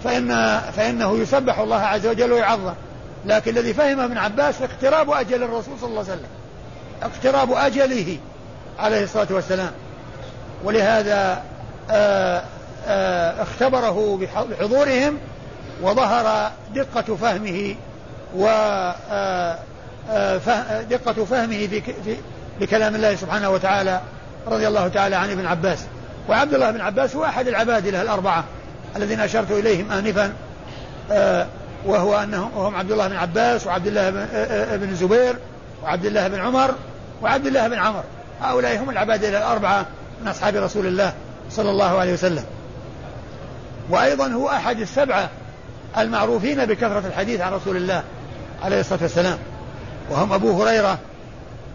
[0.04, 2.74] فإن فإنه يسبح الله عز وجل ويعظم.
[3.26, 6.28] لكن الذي فهمه ابن عباس اقتراب أجل الرسول صلى الله عليه وسلم.
[7.02, 8.16] اقتراب أجله
[8.78, 9.70] عليه الصلاة والسلام.
[10.64, 11.42] ولهذا
[11.90, 12.42] آآ
[12.86, 14.18] آآ اختبره
[14.50, 15.18] بحضورهم
[15.82, 17.76] وظهر دقة فهمه
[18.36, 18.44] و
[20.90, 22.16] دقة فهمه في
[22.60, 24.00] لكلام الله سبحانه وتعالى
[24.46, 25.78] رضي الله تعالى عن ابن عباس.
[26.28, 28.44] وعبد الله بن عباس هو أحد العبادلة الأربعة
[28.96, 30.32] الذين أشرت إليهم آنفا
[31.86, 34.10] وهو أنهم وهم عبد الله بن عباس وعبد الله
[34.76, 35.36] بن الزبير
[35.82, 36.74] وعبد الله بن عمر
[37.22, 38.02] وعبد الله بن عمر.
[38.40, 39.86] هؤلاء هم العبادلة الأربعة
[40.22, 41.12] من أصحاب رسول الله
[41.50, 42.44] صلى الله عليه وسلم.
[43.90, 45.28] وأيضا هو أحد السبعة
[45.98, 48.02] المعروفين بكثرة الحديث عن رسول الله
[48.64, 49.38] عليه الصلاة والسلام.
[50.10, 50.98] وهم أبو هريرة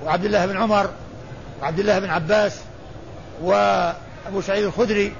[0.05, 0.89] وعبد الله بن عمر
[1.61, 2.59] وعبد الله بن عباس
[3.41, 5.13] وأبو سعيد الخدري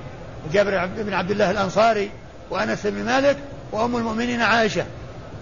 [0.50, 2.12] وجابر بن عبد الله الأنصاري
[2.50, 3.38] وأنس بن مالك
[3.72, 4.86] وأم المؤمنين عائشة.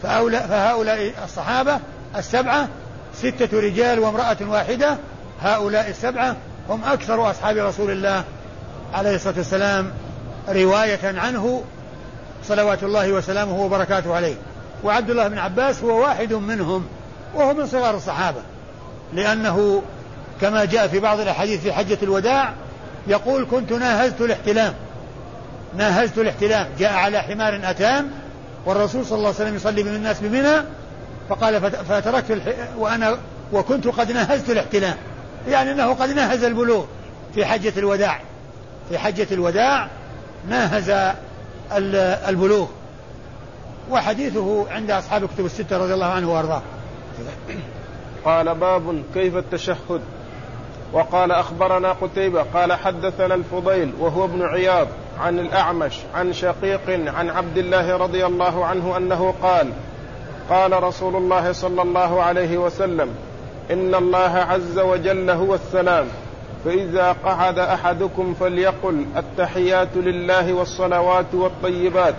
[0.03, 1.79] فهؤلاء, الصحابة
[2.15, 2.67] السبعة
[3.15, 4.97] ستة رجال وامرأة واحدة.
[5.41, 6.35] هؤلاء السبعة
[6.69, 8.23] هم أكثر أصحاب رسول الله
[8.93, 9.91] عليه الصلاة والسلام
[10.49, 11.63] رواية عنه
[12.43, 14.35] صلوات الله وسلامه وبركاته عليه.
[14.83, 16.85] وعبد الله بن عباس هو واحد منهم
[17.35, 18.41] وهو من صغار الصحابة.
[19.13, 19.83] لأنه
[20.41, 22.53] كما جاء في بعض الأحاديث في حجة الوداع
[23.07, 24.73] يقول كنت ناهزت الاحتلام.
[25.77, 26.67] ناهزت الاحتلام.
[26.79, 28.11] جاء على حمار أتان
[28.65, 30.63] والرسول صلى الله عليه وسلم يصلي بين الناس بمنى
[31.29, 32.45] فقال فتركت الح...
[32.77, 33.17] وأنا
[33.53, 34.95] وكنت قد ناهزت الاحتلام.
[35.47, 36.85] يعني أنه قد ناهز البلوغ
[37.35, 38.19] في حجة الوداع.
[38.89, 39.87] في حجة الوداع
[40.49, 41.13] ناهز
[42.27, 42.67] البلوغ.
[43.91, 46.61] وحديثه عند أصحاب كتب الستة رضي الله عنه وأرضاه.
[48.25, 50.01] قال باب كيف التشهد؟
[50.93, 54.87] وقال أخبرنا قتيبة قال حدثنا الفضيل وهو ابن عياض
[55.19, 59.67] عن الأعمش عن شقيق عن عبد الله رضي الله عنه أنه قال
[60.49, 63.09] قال رسول الله صلى الله عليه وسلم
[63.71, 66.05] إن الله عز وجل هو السلام
[66.65, 72.15] فإذا قعد أحدكم فليقل التحيات لله والصلوات والطيبات.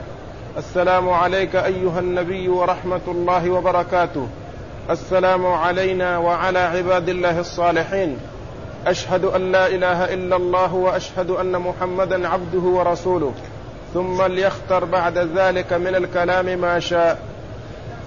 [0.57, 4.29] السلام عليك أيها النبي ورحمة الله وبركاته.
[4.91, 8.17] السلام علينا وعلى عباد الله الصالحين.
[8.87, 13.33] أشهد أن لا إله إلا الله وأشهد أن محمدا عبده ورسوله.
[13.95, 17.19] ثم ليختر بعد ذلك من الكلام ما شاء.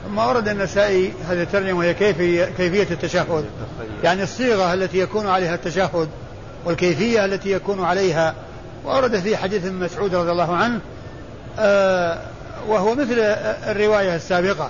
[0.08, 3.46] ثم ورد النسائي هذه الترجمة وهي كيفية, كيفية التشهد؟
[4.04, 6.10] يعني الصيغة التي يكون عليها التشهد
[6.66, 8.36] والكيفية التي يكون عليها.
[8.86, 10.80] وأورد في حديث ابن مسعود رضي الله عنه
[11.60, 12.18] آه
[12.68, 13.20] وهو مثل
[13.68, 14.70] الرواية السابقة.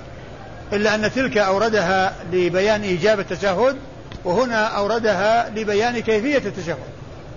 [0.74, 3.76] إلا أن تلك أوردها لبيان إيجاب التشهد
[4.26, 6.78] وهنا أوردها لبيان كيفية التشهد.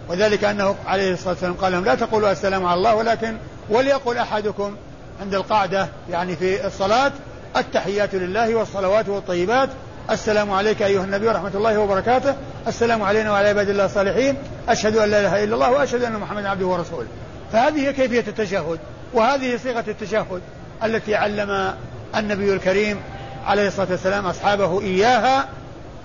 [0.09, 3.37] وذلك أنه عليه الصلاة والسلام قال لهم لا تقولوا السلام على الله ولكن
[3.71, 4.77] وليقل أحدكم
[5.21, 7.13] عند القعدة يعني في الصلاة
[7.57, 9.69] التحيات لله والصلوات والطيبات.
[10.11, 12.35] السلام عليك أيها النبي ورحمة الله وبركاته.
[12.67, 14.37] السلام علينا وعلى عباد الله الصالحين.
[14.69, 17.09] أشهد أن لا إله إلا الله وأشهد أن محمدا عبده ورسوله.
[17.53, 18.79] فهذه هي كيفية التشهد
[19.15, 20.41] وهذه صيغة التشهد
[20.85, 21.75] التي علم
[22.17, 23.01] النبي الكريم
[23.49, 25.49] عليه الصلاة والسلام أصحابه إياها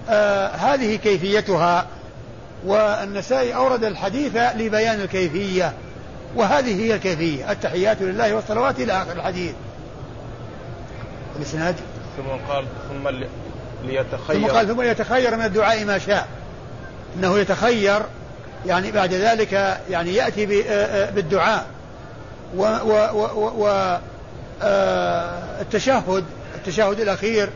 [0.09, 1.87] آه هذه كيفيتها.
[2.65, 5.73] والنسائي أورد الحديث لبيان الكيفية
[6.35, 7.51] وهذه هي الكيفية.
[7.51, 9.53] التحيات لله والصلوات إلى آخر الحديث.
[11.35, 11.75] الإسناد؟
[12.17, 13.25] ثم قال ثم
[13.87, 14.35] ليتخير.
[14.35, 16.27] ثم قال ثم ليتخير من الدعاء ما شاء.
[17.17, 18.01] إنه يتخير
[18.65, 21.65] يعني بعد ذلك يعني يأتي آه، آه، بالدعاء.
[22.55, 23.97] و, و, و, و
[24.61, 25.61] آه،
[26.67, 27.49] التشهد الأخير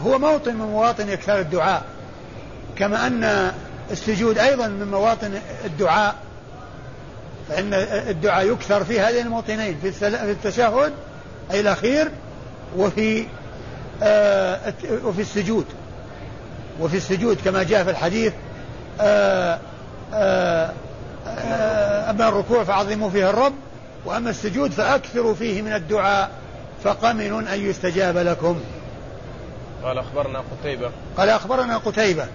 [0.00, 1.82] هو موطن من مواطن إكثار الدعاء
[2.76, 3.52] كما أن
[3.90, 6.14] السجود أيضا من مواطن الدعاء
[7.48, 7.74] فإن
[8.08, 10.92] الدعاء يكثر في هذين الموطنين في التشهد
[11.50, 12.10] اي الأخير
[12.76, 13.26] وفي
[14.02, 14.74] آه
[15.04, 15.66] وفي السجود.
[16.80, 18.32] وفي السجود كما جاء في الحديث
[19.00, 19.58] آه
[20.14, 20.72] آه
[21.26, 23.54] آه أما الركوع فعظموا فيه الرب
[24.04, 26.30] وأما السجود فأكثروا فيه من الدعاء.
[26.84, 28.60] فقمن أن يستجاب لكم.
[29.84, 30.90] قال أخبرنا قتيبة.
[31.16, 32.26] قال أخبرنا قتيبة.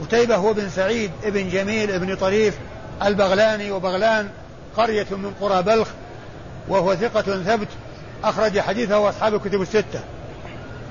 [0.00, 2.58] قتيبة هو بن سعيد ابن جميل ابن طريف
[3.02, 4.28] البغلاني وبغلان
[4.76, 5.88] قرية من قرى بلخ
[6.68, 7.68] وهو ثقة ثبت
[8.24, 10.00] أخرج حديثه أصحاب الكتب الستة.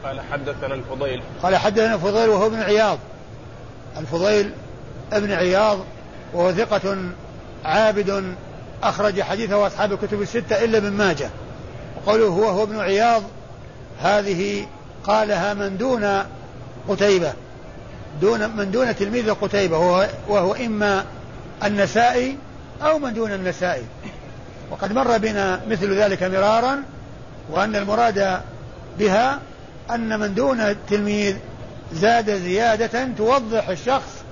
[0.04, 1.22] قال حدثنا الفضيل.
[1.44, 3.00] قال حدثنا الفضيل وهو ابن عياض.
[3.98, 4.52] الفضيل
[5.14, 5.80] ابن عياض
[6.34, 6.98] وهو ثقة
[7.66, 8.36] عابد
[8.84, 11.30] أخرج حديثه أصحاب الكتب الستة إلا ابن ماجه.
[12.06, 13.24] وقوله هو هو ابن عياض
[14.02, 14.66] هذه
[15.04, 16.24] قالها من دون
[16.90, 17.34] قتيبة
[18.22, 21.06] دون من دون تلميذ قتيبة وهو, وهو إما
[21.64, 22.38] النسائي
[22.82, 23.84] أو من دون النسائي.
[24.72, 26.84] وقد مر بنا مثل ذلك مرارا
[27.52, 28.42] وأن المراد
[29.00, 29.40] بها
[29.92, 31.36] أن من دون التلميذ
[31.94, 34.24] زاد زيادة توضح الشخص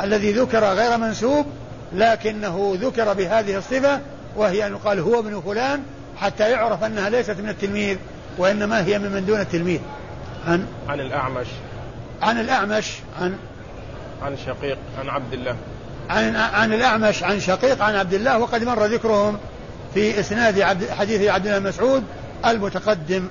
[0.00, 1.46] الذي ذكر غير منسوب
[1.92, 4.00] لكنه ذكر بهذه الصفة
[4.36, 5.82] وهي أن يقال هو ابن فلان
[6.22, 7.96] حتى يعرف أنها ليست من التلميذ
[8.38, 9.80] وإنما هي ممن دون التلميذ.
[10.46, 11.46] عن؟ عن الأعمش.
[12.22, 13.36] عن الأعمش عن؟
[14.22, 15.56] عن شقيق عن عبد الله.
[16.10, 19.38] عن عن الأعمش عن شقيق عن عبد الله وقد مر ذكرهم
[19.94, 22.04] في إسناد عبد حديث عبد الله مسعود
[22.46, 23.28] المتقدم.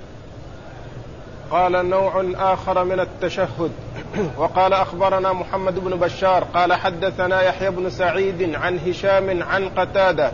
[1.52, 3.72] قال نوع آخر من التشهد.
[4.38, 10.32] وقال أخبرنا محمد بن بشار قال حدثنا يحيى بن سعيد عن هشام عن قتادة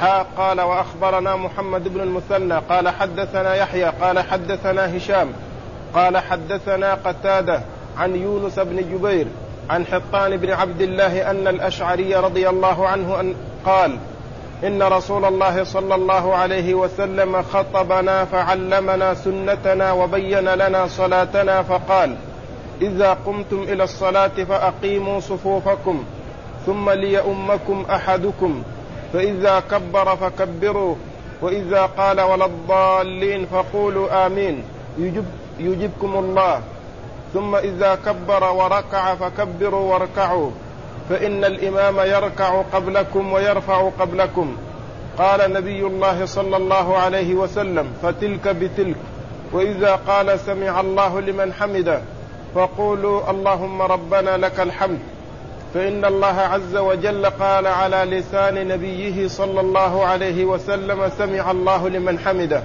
[0.00, 5.32] حا قال وأخبرنا محمد بن المثنى قال حدثنا يحيى قال حدثنا هشام
[5.94, 7.60] قال حدثنا قتادة
[7.98, 9.26] عن يونس بن جبير
[9.70, 13.34] عن حطان بن عبد الله أن الأشعري رضي الله عنه أن
[13.66, 13.98] قال
[14.64, 22.16] إن رسول الله صلى الله عليه وسلم خطبنا فعلمنا سنتنا وبين لنا صلاتنا فقال
[22.82, 26.04] إذا قمتم إلى الصلاة فأقيموا صفوفكم
[26.66, 28.62] ثم ليؤمكم أحدكم
[29.12, 30.94] فإذا كبر فكبروا
[31.42, 34.62] وإذا قال ولا الضالين فقولوا آمين.
[34.98, 35.24] يجب
[35.58, 36.60] يجبكم الله.
[37.34, 40.50] ثم إذا كبر وركع فكبروا واركعوا.
[41.08, 44.56] فإن الإمام يركع قبلكم ويرفع قبلكم.
[45.18, 48.96] قال نبي الله صلى الله عليه وسلم فتلك بتلك.
[49.52, 52.00] وإذا قال سمع الله لمن حمده
[52.54, 54.98] فقولوا اللهم ربنا لك الحمد.
[55.74, 62.18] فإن الله عز وجل قال على لسان نبيه صلى الله عليه وسلم سمع الله لمن
[62.18, 62.62] حمده.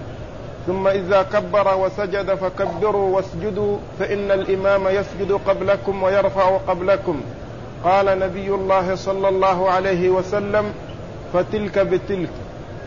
[0.67, 7.21] ثم إذا كبر وسجد فكبروا واسجدوا فإن الإمام يسجد قبلكم ويرفع قبلكم.
[7.83, 10.73] قال نبي الله صلى الله عليه وسلم
[11.33, 12.29] فتلك بتلك.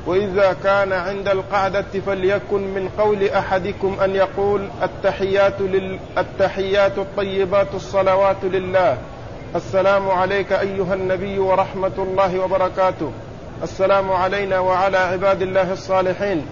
[0.07, 5.99] وإذا كان عند القعدة فليكن من قول أحدكم أن يقول التحيات لل...
[6.19, 8.99] التحيات الطيبات الصلوات لله.
[9.57, 13.13] السلام عليك أيها النبي ورحمة الله وبركاته.
[13.63, 16.47] السلام علينا وعلى عباد الله الصالحين.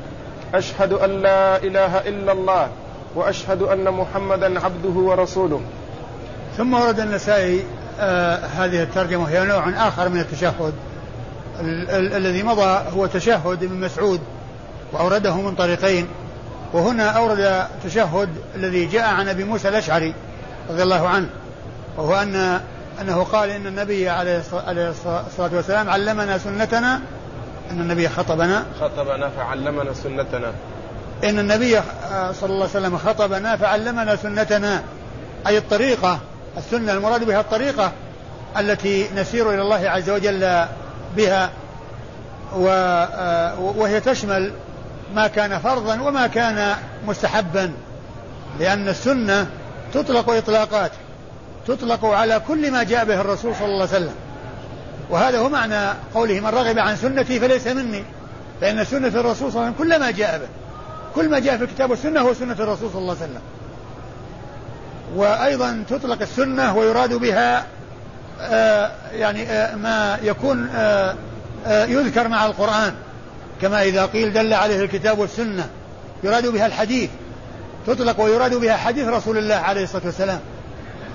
[0.55, 2.69] أشهد أن لا إله إلا الله
[3.15, 5.61] وأشهد أن محمدا عبده ورسوله.
[6.57, 7.65] ثم ورد النسائي
[8.01, 10.75] آه هذه الترجمة هي نوع آخر من التشهد.
[11.61, 14.21] ال- ال- الذي مضى هو تشهد ابن مسعود
[14.93, 16.07] وأورده من طريقين.
[16.73, 20.15] وهنا أورد تشهد الذي جاء عن أبي موسى الأشعري
[20.71, 21.29] رضي الله عنه
[21.97, 22.61] وهو أن
[23.01, 27.01] أنه قال إن النبي عليه الصلاة والسلام علمنا سنتنا.
[27.71, 28.65] أن النبي خطبنا.
[28.81, 30.53] خطبنا فعلمنا سنتنا.
[31.25, 34.83] إن النبي آه، صلى الله عليه وسلم خطبنا فعلمنا سنتنا.
[35.47, 36.19] أي الطريقة
[36.57, 37.93] السنة المراد بها الطريقة
[38.59, 40.65] التي نسير إلى الله عز وجل
[41.17, 41.51] بها.
[42.57, 44.53] آه، وهي تشمل
[45.15, 46.75] ما كان فرضا وما كان
[47.07, 47.73] مستحبا.
[48.61, 49.47] لأن السنة
[49.95, 50.91] تطلق إطلاقات
[51.67, 54.15] تطلق على كل ما جاء به الرسول صلى الله عليه وسلم.
[55.11, 58.05] وهذا هو معنى قوله من رغب عن سنتي فليس مني
[58.61, 60.49] فإن سنة الرسول صلى الله عليه وسلم كل ما جاء به
[61.15, 63.41] كل ما جاء في الكتاب والسنة هو سنة الرسول صلى الله عليه وسلم.
[65.17, 67.67] وأيضا تطلق السنة ويراد بها
[68.41, 71.15] آه يعني آه ما يكون آه
[71.67, 72.95] آه يذكر مع القرآن.
[73.63, 75.69] كما إذا قيل دل عليه الكتاب والسنة
[76.25, 77.11] يراد بها الحديث.
[77.87, 80.41] تطلق ويراد بها حديث رسول الله عليه الصلاة والسلام.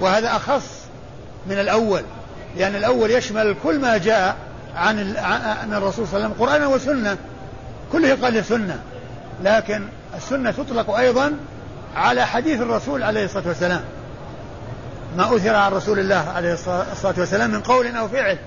[0.01, 0.81] وهذا أخص
[1.47, 2.01] من الأول
[2.57, 4.35] لأن الأول يشمل كل ما جاء
[4.75, 7.17] عن الرسول صلى الله عليه وسلم قرآنا وسنة
[7.91, 8.79] كله يقال السنة
[9.43, 9.87] لكن
[10.17, 11.33] السنة تطلق أيضا
[11.95, 13.81] على حديث الرسول عليه الصلاة والسلام.
[15.17, 18.37] ما أثر عن رسول الله عليه الصلاة والسلام من قول أو فعل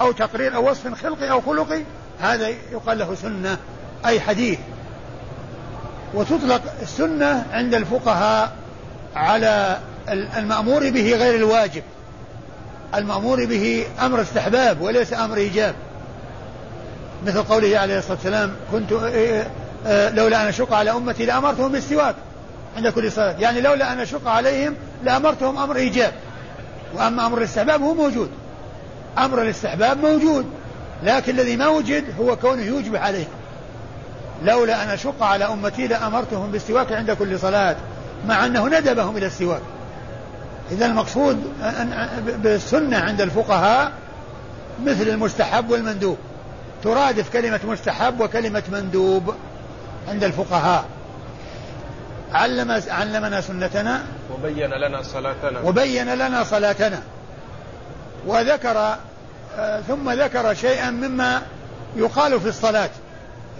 [0.00, 1.82] أو تقرير أو وصف خلقي أو خلقي
[2.20, 3.58] هذا يقال له سنة
[4.06, 4.58] أي حديث.
[6.14, 8.52] وتطلق السنة عند الفقهاء
[9.16, 11.82] على المأمور به غير الواجب.
[12.94, 15.74] المأمور به أمر استحباب وليس أمر إيجاب.
[17.26, 19.46] مثل قوله عليه الصلاة والسلام كنت إيه، إيه،
[19.86, 22.14] إيه، لولا أن أشق على أمتي لأمرتهم بالسواك
[22.76, 23.36] عند كل صلاة.
[23.38, 26.12] يعني لولا أن أشق عليهم لأمرتهم أمر إيجاب.
[26.94, 28.30] وأما أمر الاستحباب هو موجود.
[29.18, 30.46] أمر الاستحباب موجود.
[31.02, 33.28] لكن الذي ما وجد هو كونه يوجب عليهم
[34.42, 37.76] لولا أن أشق على أمتي لأمرتهم بالسواك عند كل صلاة
[38.28, 39.60] مع أنه ندبهم إلى السواك.
[40.70, 41.52] إذا المقصود
[42.42, 43.92] بالسنة عند الفقهاء
[44.84, 46.18] مثل المستحب والمندوب.
[46.82, 49.34] ترادف كلمة مستحب وكلمة مندوب
[50.08, 50.84] عند الفقهاء.
[52.32, 54.02] علم علمنا سنتنا
[54.34, 55.60] وبين لنا صلاتنا.
[55.60, 57.02] وبين لنا صلاتنا.
[58.26, 58.96] وذكر
[59.58, 61.42] آه ثم ذكر شيئا مما
[61.96, 62.90] يقال في الصلاة.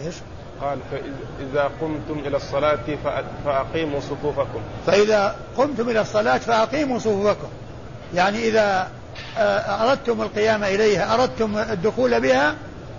[0.05, 0.15] إيش؟
[0.63, 2.79] قال فإذا قمتم إلى الصلاة
[3.45, 4.61] فأقيموا صفوفكم.
[4.87, 7.49] فإذا قمتم إلى الصلاة فأقيموا صفوفكم.
[8.15, 8.89] يعني إذا
[9.39, 12.55] آه، أردتم القيام إليها أردتم الدخول بها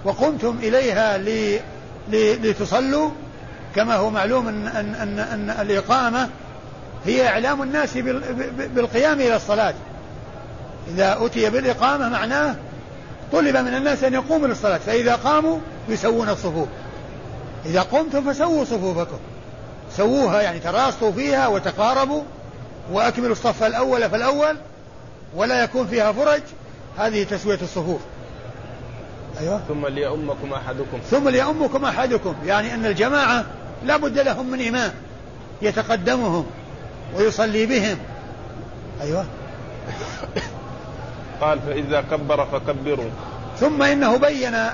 [0.05, 1.17] وقمتم إليها
[2.09, 3.09] لتصلوا
[3.75, 6.29] كما هو معلوم أن, أن, أن, أن الإقامة
[7.05, 7.97] هي إعلام الناس
[8.75, 9.73] بالقيام إلى الصلاة.
[10.87, 12.55] إذا أتي بالإقامة معناه
[13.31, 16.67] طلب من الناس أن يقوموا للصلاة فإذا قاموا يسوون الصفوف.
[17.67, 19.17] إذا قمتم فسووا صفوفكم.
[19.97, 22.23] سووها يعني تراصوا فيها وتقاربوا
[22.91, 24.55] وأكملوا الصف الأول فالأول
[25.35, 26.41] ولا يكون فيها فرج.
[26.97, 28.01] هذه تسوية الصفوف.
[29.39, 29.61] أيوة.
[29.67, 30.97] ثم ليؤمكم أحدكم.
[31.09, 32.35] ثم ليؤمكم أحدكم.
[32.45, 33.45] يعني أن الجماعة
[33.85, 34.91] لا بد لهم من إمام
[35.61, 36.45] يتقدمهم
[37.15, 37.97] ويصلي بهم.
[39.01, 39.25] أيوة.
[41.41, 43.09] قال فإذا كبر فكبروا.
[43.59, 44.73] ثم إنه بين آآ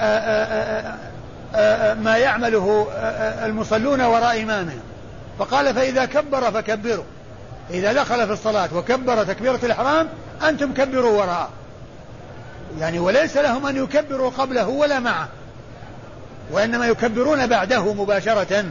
[0.00, 0.96] آآ آآ
[2.02, 2.86] ما يعمله
[3.44, 4.80] المصلون وراء إمامهم.
[5.38, 7.04] فقال فإذا كبر فكبروا.
[7.70, 10.08] إذا دخل في الصلاة وكبر تكبيرة الإحرام
[10.48, 11.48] أنتم كبروا وراءه.
[12.78, 15.28] يعني وليس لهم أن يكبروا قبله ولا معه.
[16.52, 18.64] وإنما يكبرون بعده مباشرة.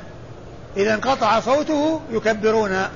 [0.78, 2.88] إذا انقطع صوته يكبرون.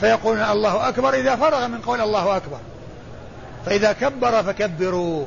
[0.00, 2.58] فيقولون الله أكبر إذا فرغ من قول الله أكبر.
[3.66, 5.26] فإذا كبر فكبروا.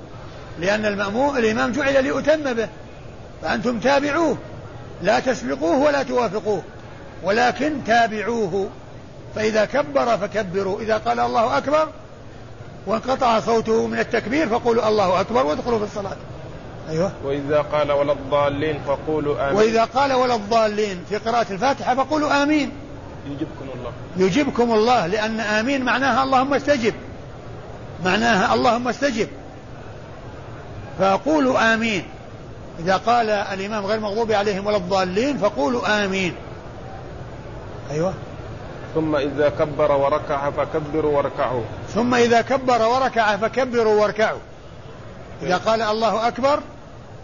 [0.60, 2.68] لأن المأموم الإمام جعل ليؤتم به.
[3.46, 4.38] فأنتم تابعوه.
[5.02, 6.62] لا تسبقوه ولا توافقوه.
[7.24, 8.70] ولكن تابعوه.
[9.36, 10.82] فإذا كبر فكبروا.
[10.82, 11.88] إذا قال الله أكبر
[12.88, 16.18] وانقطع صوته من التكبير فقولوا الله أكبر وادخلوا في الصلاة.
[16.90, 17.12] أيوة.
[17.24, 19.56] وإذا قال ولا الضالين فقولوا آمين.
[19.56, 22.72] وإذا قال ولا الضالين في قراءة الفاتحة فقولوا آمين.
[23.28, 23.92] يجبكم الله.
[24.18, 26.94] يجبكم الله لأن آمين معناها اللهم استجب.
[28.06, 29.28] معناها اللهم استجب.
[31.00, 32.04] فقولوا آمين.
[32.80, 36.36] إذا قال الإمام غير مغضوب عليهم ولا الضالين فقولوا آمين.
[37.92, 38.14] أيوة.
[38.96, 41.64] ثم إذا كبر وركع فكبروا واركعوا.
[41.94, 44.40] ثم إذا كبر وركع فكبروا واركعوا.
[45.44, 46.60] إذا قال الله أكبر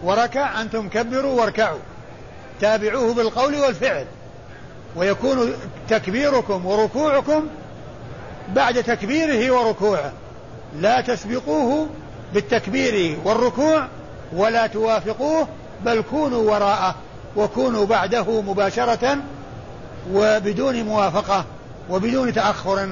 [0.04, 1.78] وركع أنتم كبروا واركعوا.
[2.60, 4.06] تابعوه بالقول والفعل.
[4.96, 5.52] ويكون
[5.88, 7.46] تكبيركم وركوعكم
[8.48, 10.12] بعد تكبيره وركوعه.
[10.80, 11.86] لا تسبقوه
[12.34, 13.86] بالتكبير والركوع
[14.36, 15.48] ولا توافقوه
[15.84, 16.94] بل كونوا وراءه
[17.36, 19.16] وكونوا بعده مباشرة
[20.12, 21.44] وبدون موافقة
[21.90, 22.88] وبدون تأخر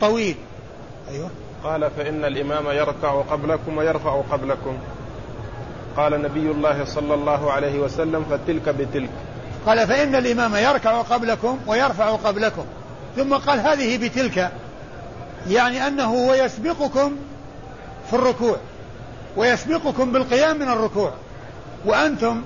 [0.00, 0.36] طويل.
[1.10, 1.30] أيوة.
[1.64, 4.78] قال فإن الإمام يركع قبلكم ويرفع قبلكم.
[5.96, 9.10] قال نبي الله صلى الله عليه وسلم فتلك بتلك.
[9.66, 12.64] قال فإن الإمام يركع قبلكم ويرفع قبلكم.
[13.16, 14.52] ثم قال هذه بتلك
[15.48, 17.16] يعني أنه ويسبقكم
[18.10, 18.56] في الركوع.
[19.36, 21.12] ويسبقكم بالقيام من الركوع.
[21.84, 22.42] وأنتم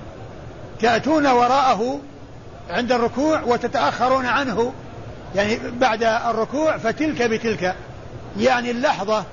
[0.79, 1.99] تأتون وراءه
[2.69, 4.73] عند الركوع وتتأخرون عنه
[5.35, 7.75] يعني بعد الركوع فتلك بتلك
[8.39, 9.23] يعني اللحظة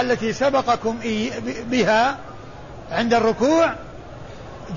[0.00, 0.98] التي سبقكم
[1.70, 2.16] بها
[2.90, 3.74] عند الركوع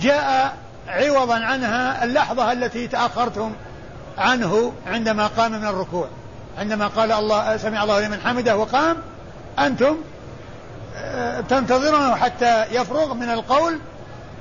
[0.01, 3.51] جاء عوضا عنها اللحظة التي تأخرتم
[4.17, 6.07] عنه عندما قام من الركوع.
[6.57, 8.97] عندما قال الله سمع الله لمن حمده وقام
[9.59, 9.97] أنتم
[11.49, 13.79] تنتظرونه حتى يفرغ من القول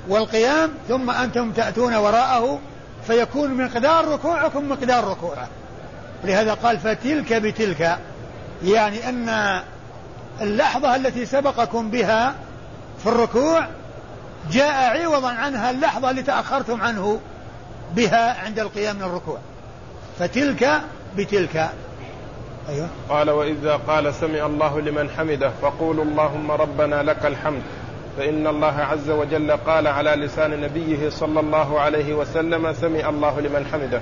[0.09, 2.59] والقيام ثم أنتم تأتون وراءه
[3.07, 5.48] فيكون مقدار ركوعكم مقدار ركوعه.
[6.24, 7.98] لهذا قال فتلك بتلك.
[8.64, 9.61] يعني أن
[10.40, 12.34] اللحظة التي سبقكم بها
[13.02, 13.66] في الركوع
[14.50, 17.20] جاء عوضا عنها اللحظة التي تأخرتم عنه
[17.96, 19.38] بها عند القيام من الركوع.
[20.18, 20.80] فتلك
[21.16, 21.70] بتلك.
[22.68, 22.88] أيوة.
[23.08, 27.62] قال وإذا قال سمع الله لمن حمده فقولوا اللهم ربنا لك الحمد.
[28.18, 33.66] فإن الله عز وجل قال على لسان نبيه صلى الله عليه وسلم سمع الله لمن
[33.72, 34.00] حمده.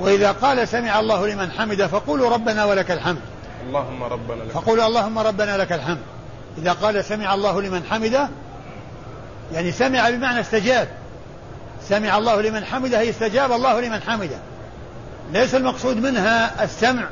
[0.00, 3.20] وإذا قال سمع الله لمن حمده فقولوا ربنا ولك الحمد.
[3.66, 5.98] اللهم ربنا لك فقولوا اللهم ربنا لك الحمد.
[6.58, 8.28] إذا قال سمع الله لمن حمده
[9.52, 10.88] يعني سمع بمعنى استجاب.
[11.82, 14.38] سمع الله لمن حمده استجاب الله لمن حمده.
[15.32, 17.04] ليس المقصود منها السمع.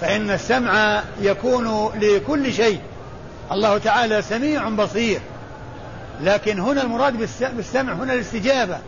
[0.00, 2.80] فإن السمع يكون لكل شيء.
[3.52, 5.20] الله تعالى سميع بصير.
[6.22, 8.78] لكن هنا المراد بالسمع هنا الاستجابة.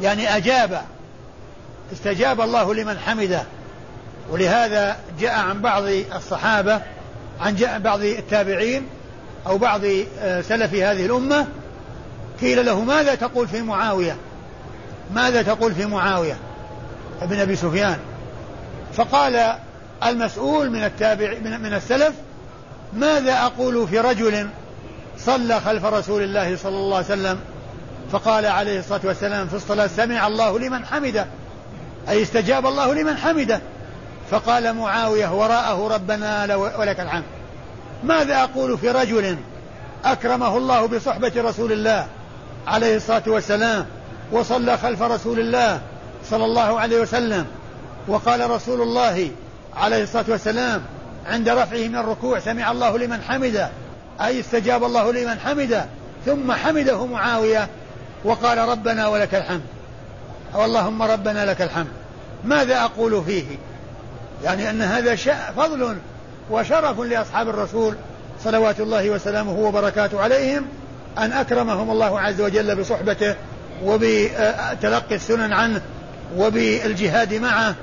[0.00, 0.82] يعني أجاب.
[1.92, 3.42] استجاب الله لمن حمده.
[4.30, 5.82] ولهذا جاء عن بعض
[6.16, 6.80] الصحابة
[7.40, 8.86] عن جاء بعض التابعين
[9.46, 9.80] أو بعض
[10.20, 11.46] آه، سلف هذه الأمة
[12.40, 14.16] قيل له ماذا تقول في معاوية؟
[15.14, 16.36] ماذا تقول في معاوية
[17.22, 17.98] ابن أبي سفيان؟
[18.94, 19.54] فقال
[20.06, 22.14] المسؤول من التابع من السلف
[22.92, 24.48] ماذا أقول في رجل
[25.18, 27.38] صلى خلف رسول الله صلى الله عليه وسلم
[28.12, 31.26] فقال عليه الصلاة والسلام في الصلاة سمع الله لمن حمده.
[32.08, 33.60] أي استجاب الله لمن حمده.
[34.30, 37.24] فقال معاوية وراءه ربنا ولك الحمد.
[38.04, 39.36] ماذا أقول في رجل
[40.04, 42.06] أكرمه الله بصحبة رسول الله
[42.66, 43.86] عليه الصلاة والسلام
[44.32, 45.80] وصلى خلف رسول الله
[46.30, 47.46] صلى الله عليه وسلم
[48.08, 49.30] وقال رسول الله
[49.76, 50.82] عليه الصلاة والسلام
[51.26, 53.68] عند رفعه من الركوع سمع الله لمن حمده
[54.20, 55.86] أي استجاب الله لمن حمده
[56.26, 57.68] ثم حمده معاوية
[58.24, 59.62] وقال ربنا ولك الحمد.
[60.54, 61.92] اللهم ربنا لك الحمد.
[62.44, 63.44] ماذا أقول فيه؟
[64.44, 65.16] يعني أن هذا
[65.56, 65.96] فضل
[66.50, 67.94] وشرف لأصحاب الرسول
[68.44, 70.64] صلوات الله وسلامه وبركاته عليهم
[71.18, 73.34] أن أكرمهم الله عز وجل بصحبته
[73.84, 75.80] وبتلقي السنن عنه
[76.36, 77.74] وبالجهاد معه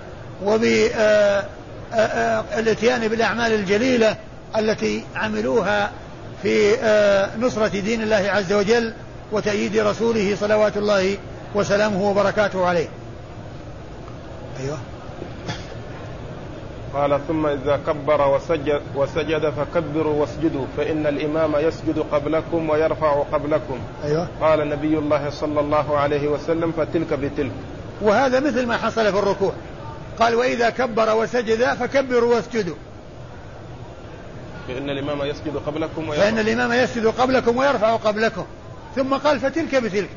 [1.93, 4.15] وبالاتيان بالأعمال الجليلة
[4.57, 5.91] التي عملوها
[6.43, 6.71] في
[7.39, 8.93] نصرة دين الله عز وجل
[9.31, 11.17] وتأييد رسوله صلوات الله
[11.55, 12.87] وسلامه وبركاته عليه.
[14.59, 14.77] أيوه.
[16.93, 23.79] قال ثم إذا كبر وسجد, وسجد فكبروا واسجدوا فإن الإمام يسجد قبلكم ويرفع قبلكم.
[24.03, 24.27] أيوة.
[24.41, 27.51] قال نبي الله صلى الله عليه وسلم فتلك بتلك.
[28.01, 29.51] وهذا مثل ما حصل في الركوع.
[30.19, 32.75] قال وإذا كبر وسجد فكبروا واسجدوا.
[34.67, 36.25] فإن الإمام يسجد قبلكم ويرفع.
[36.25, 38.45] فإن الإمام يسجد قبلكم ويرفع قبلكم.
[38.95, 40.09] ثم قال فتلك بتلك.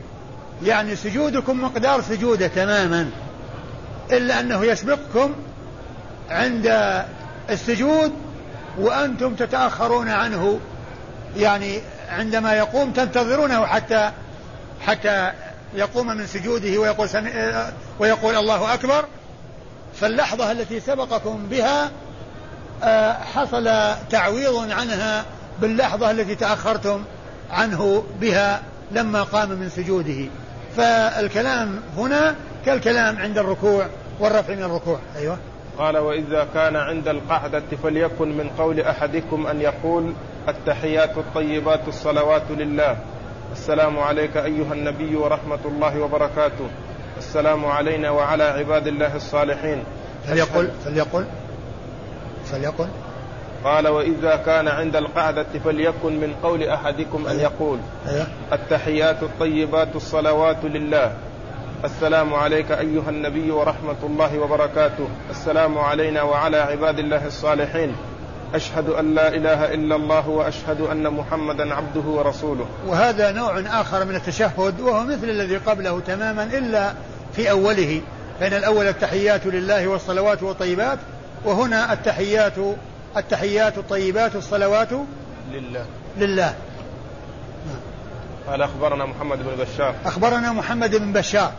[0.62, 3.11] يعني سجودكم مقدار سجودة تماما.
[4.12, 5.34] إلا أنه يسبقكم
[6.30, 6.66] عند
[7.50, 8.12] السجود
[8.78, 10.61] وأنتم تتأخرون عنه.
[11.36, 14.11] يعني عندما يقوم تنتظرونه حتى
[14.80, 15.32] حتى
[15.74, 17.09] يقوم من سجوده ويقول
[17.98, 19.05] ويقول الله أكبر.
[19.95, 21.90] فاللحظة التي سبقكم بها
[22.84, 23.70] آه، حصل
[24.11, 25.24] تعويض عنها
[25.61, 27.05] باللحظة التي تأخرتم
[27.51, 28.62] عنه بها
[28.93, 30.28] لما قام من سجوده.
[30.76, 32.34] فالكلام هنا
[32.66, 33.86] كالكلام عند الركوع
[34.20, 34.99] والرفع من الركوع.
[35.16, 35.38] أيوه.
[35.78, 40.12] قال وإذا كان عند القعدة فليكن من قول أحدكم أن يقول
[40.49, 42.97] التحيات الطيبات الصلوات لله.
[43.53, 46.70] السلام عليك أيها النبي ورحمة الله وبركاته.
[47.32, 49.84] السلام علينا وعلى عباد الله الصالحين.
[50.28, 51.26] فليقل فليقل
[52.44, 52.88] فليقل.
[53.64, 57.78] قال وإذا كان عند القعدة فليكن من قول أحدكم أن يقول
[58.08, 58.26] أيوه.
[58.52, 61.12] التحيات الطيبات الصلوات لله.
[61.84, 65.08] السلام عليك أيها النبي ورحمة الله وبركاته.
[65.30, 67.96] السلام علينا وعلى عباد الله الصالحين.
[68.54, 72.66] أشهد أن لا إله إلا الله وأشهد أن محمدا عبده ورسوله.
[72.86, 76.92] وهذا نوع آخر من التشهد وهو مثل الذي قبله تماما إلا
[77.36, 78.00] في أوله
[78.40, 80.98] فإن الأول التحيات لله والصلوات والطيبات
[81.44, 82.54] وهنا التحيات
[83.16, 84.88] التحيات الطيبات الصلوات
[85.52, 85.86] لله.
[86.18, 86.54] لله.
[88.48, 89.94] قال أخبرنا محمد بن بشار.
[90.04, 91.52] أخبرنا محمد بن بشار.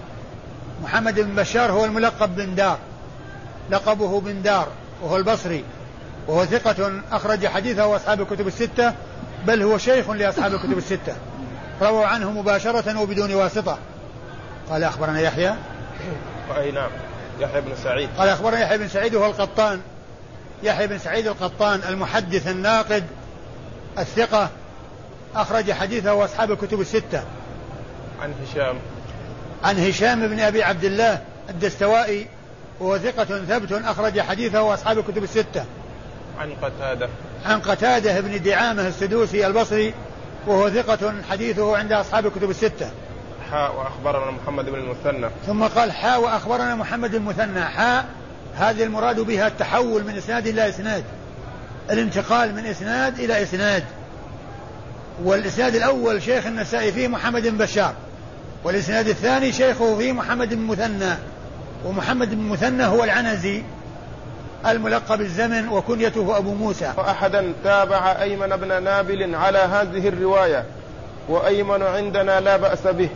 [0.83, 2.77] محمد بن بشار هو الملقب بن دار.
[3.71, 4.67] لقبه بن دار
[5.01, 5.63] وهو البصري.
[6.27, 8.93] وهو ثقة أخرج حديثه أصحاب الكتب الستة
[9.47, 11.15] بل هو شيخ لأصحاب الكتب الستة.
[11.81, 13.77] رووا عنه مباشرة وبدون واسطة.
[14.69, 15.55] قال أخبرنا يحيى.
[16.57, 16.89] أي نعم.
[17.39, 18.09] يحيى بن سعيد.
[18.17, 19.81] قال أخبرنا يحيى بن سعيد وهو القطان.
[20.63, 23.03] يحيى بن سعيد القطان المحدث الناقد
[23.99, 24.49] الثقة.
[25.35, 27.23] أخرج حديثه أصحاب الكتب الستة.
[28.21, 28.75] عن هشام.
[29.63, 32.27] عن هشام بن أبي عبد الله الدستوائي
[32.79, 35.65] وهو ثقة ثبت أخرج حديثه أصحاب الكتب الستة.
[36.39, 37.09] عن قتادة.
[37.45, 39.93] عن قتادة بن دعامة السدوسي البصري
[40.47, 42.91] وهو ثقة حديثه عند أصحاب الكتب الستة.
[43.53, 45.29] حاء وأخبرنا محمد بن المثنى.
[45.47, 47.61] ثم قال حاء وأخبرنا محمد المثنى.
[47.61, 48.05] حاء
[48.55, 51.03] هذه المراد بها التحول من إسناد إلى إسناد.
[51.91, 53.83] الانتقال من إسناد إلى إسناد.
[55.23, 57.93] والإسناد الأول شيخ النسائي فيه محمد بن بشار.
[58.63, 61.13] والإسناد الثاني شيخه فيه محمد بن مثنى
[61.85, 63.63] ومحمد بن مثنى هو العنزي
[64.65, 66.93] الملقب الزمن وكنيته أبو موسى.
[66.97, 70.65] وأحدا تابع أيمن بن نابل على هذه الرواية.
[71.29, 73.09] وأيمن عندنا لا بأس به.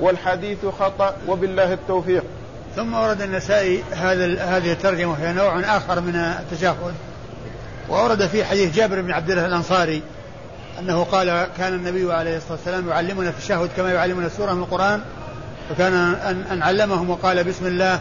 [0.00, 2.24] والحديث خطأ وبالله التوفيق.
[2.76, 6.94] ثم ورد النسائي هذا هذه الترجمة وهي نوع آخر من التشهد.
[7.88, 10.02] وورد في حديث جابر بن عبد الله الأنصاري
[10.78, 15.00] أنه قال كان النبي عليه الصلاة والسلام يعلمنا في التشهد كما يعلمنا السورة من القرآن
[15.68, 18.00] فكان أن, أن علمهم وقال بسم الله.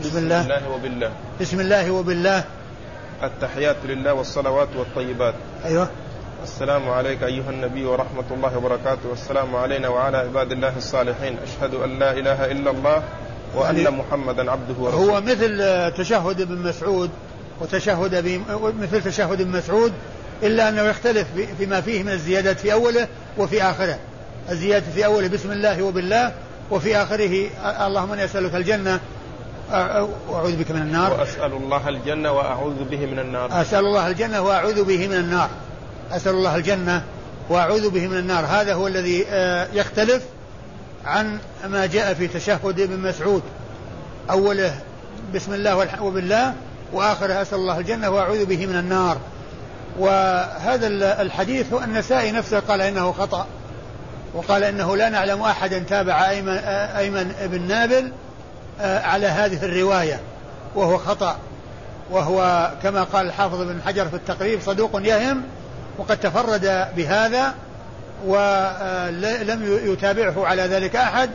[0.00, 0.40] بسم الله.
[0.40, 1.10] بسم الله وبالله.
[1.40, 2.44] بسم الله وبالله.
[3.22, 5.34] التحيات لله والصلوات والطيبات.
[5.64, 5.88] أيوه.
[6.42, 9.08] السلام عليك أيها النبي ورحمة الله وبركاته.
[9.10, 11.36] والسلام علينا وعلى عباد الله الصالحين.
[11.42, 13.02] أشهد أن لا إله إلا الله
[13.54, 15.12] وأن يعني محمدا عبده ورسوله.
[15.12, 15.58] هو مثل
[15.98, 17.10] تشهد ابن مسعود
[17.60, 18.42] وتشهد
[18.80, 19.92] مثل تشهد ابن مسعود
[20.42, 21.26] إلا أنه يختلف
[21.58, 23.08] فيما فيه من الزيادات في أوله
[23.38, 23.98] وفي آخره.
[24.50, 26.32] الزيادة في أوله بسم الله وبالله
[26.70, 27.46] وفي آخره
[27.86, 29.00] اللهم إني أسألك الجنة
[30.28, 31.12] وأعوذ بك من النار.
[31.12, 33.60] وأسأل الله الجنة وأعوذ به من النار.
[33.60, 35.48] أسأل الله الجنة وأعوذ به من النار.
[36.12, 37.02] أسأل الله الجنة
[37.48, 38.44] وأعوذ به من النار.
[38.44, 40.22] هذا هو الذي آه، يختلف
[41.04, 43.42] عن ما جاء في تشهد ابن مسعود.
[44.30, 44.74] أوله
[45.34, 46.54] بسم الله وبالله
[46.92, 49.18] وآخره أسأل الله الجنة وأعوذ به من النار.
[49.98, 50.86] وهذا
[51.22, 53.46] الحديث هو النسائي نفسه قال إنه خطأ
[54.34, 56.58] وقال إنه لا نعلم أحدا تابع أيمن,
[56.96, 58.12] أيمن بن نابل
[58.80, 60.20] آه، على هذه الرواية
[60.74, 61.38] وهو خطأ.
[62.10, 65.42] وهو كما قال الحافظ بن حجر في التقريب صدوق يهم
[65.98, 67.54] وقد تفرد بهذا
[68.26, 71.30] ولم يتابعه على ذلك أحد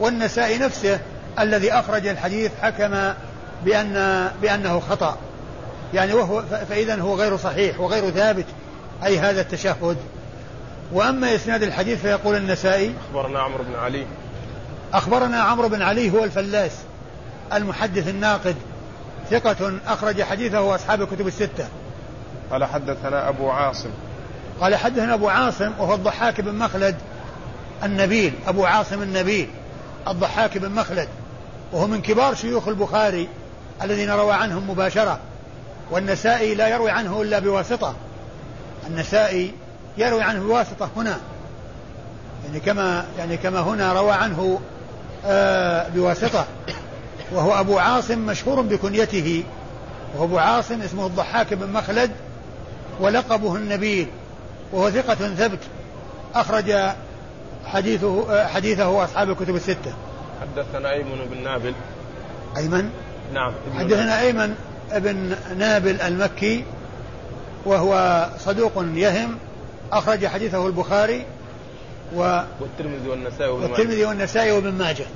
[0.00, 1.00] والنسائي نفسه
[1.38, 3.12] الذي أخرج الحديث حكم
[3.64, 5.16] بأن بأنه خطأ.
[5.94, 8.44] يعني وهو فإذا هو غير صحيح وغير ثابت
[9.04, 9.96] أي هذا التشهد.
[10.92, 14.06] وأما إسناد الحديث فيقول النسائي أخبرنا عمرو بن علي.
[14.94, 16.72] أخبرنا عمرو بن علي هو الفلاس
[17.52, 18.56] المحدث الناقد
[19.30, 21.68] ثقة أخرج حديثه أصحاب الكتب الستة.
[22.50, 23.90] قال حدثنا أبو عاصم.
[24.60, 26.96] قال حدثنا أبو عاصم وهو الضحاك بن مخلد
[27.84, 29.48] النبيل أبو عاصم النبيل
[30.08, 31.08] الضحاك بن مخلد
[31.72, 33.28] وهو من كبار شيوخ البخاري
[33.82, 35.18] الذين روى عنهم مباشرة
[35.90, 37.94] والنسائي لا يروي عنه إلا بواسطة
[38.86, 39.52] النسائي
[39.98, 41.18] يروي عنه بواسطة هنا
[42.46, 44.60] يعني كما يعني كما هنا روى عنه
[45.26, 46.46] آه بواسطة
[47.32, 49.44] وهو أبو عاصم مشهور بكنيته
[50.14, 52.10] وهو أبو عاصم اسمه الضحاك بن مخلد
[53.00, 54.08] ولقبه النبيل
[54.72, 55.58] وهو ثقة ثبت
[56.34, 56.74] أخرج
[57.66, 59.94] حديثه حديثه أصحاب الكتب الستة.
[60.40, 61.74] حدثنا أيمن بن نابل.
[62.56, 62.90] أيمن؟
[63.34, 63.52] نعم.
[63.78, 64.54] حدثنا أيمن
[64.94, 66.64] بن نابل المكي
[67.64, 69.38] وهو صدوق يهم
[69.92, 71.26] أخرج حديثه البخاري
[72.16, 75.06] و والترمذي والنسائي وابن والترمذي والنسائي وابن ماجه.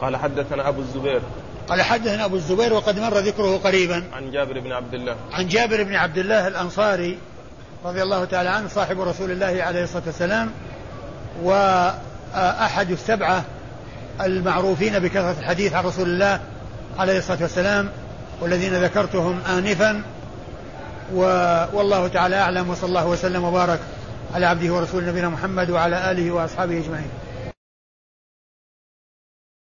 [0.00, 1.22] قال حدثنا أبو الزبير.
[1.68, 4.04] قال حدثنا أبو الزبير وقد مر ذكره قريبا.
[4.12, 5.16] عن جابر بن عبد الله.
[5.32, 7.18] عن جابر بن عبد الله الأنصاري
[7.84, 10.50] رضي الله تعالى عنه صاحب رسول الله عليه الصلاة والسلام
[11.42, 13.44] وأحد السبعة
[14.20, 16.40] المعروفين بكثرة الحديث عن رسول الله
[16.98, 17.88] عليه الصلاة والسلام
[18.40, 20.02] والذين ذكرتهم آنفا
[21.72, 23.80] والله تعالى أعلم وصلى الله وسلم وبارك
[24.34, 27.08] على عبده ورسوله نبينا محمد وعلى آله وأصحابه أجمعين.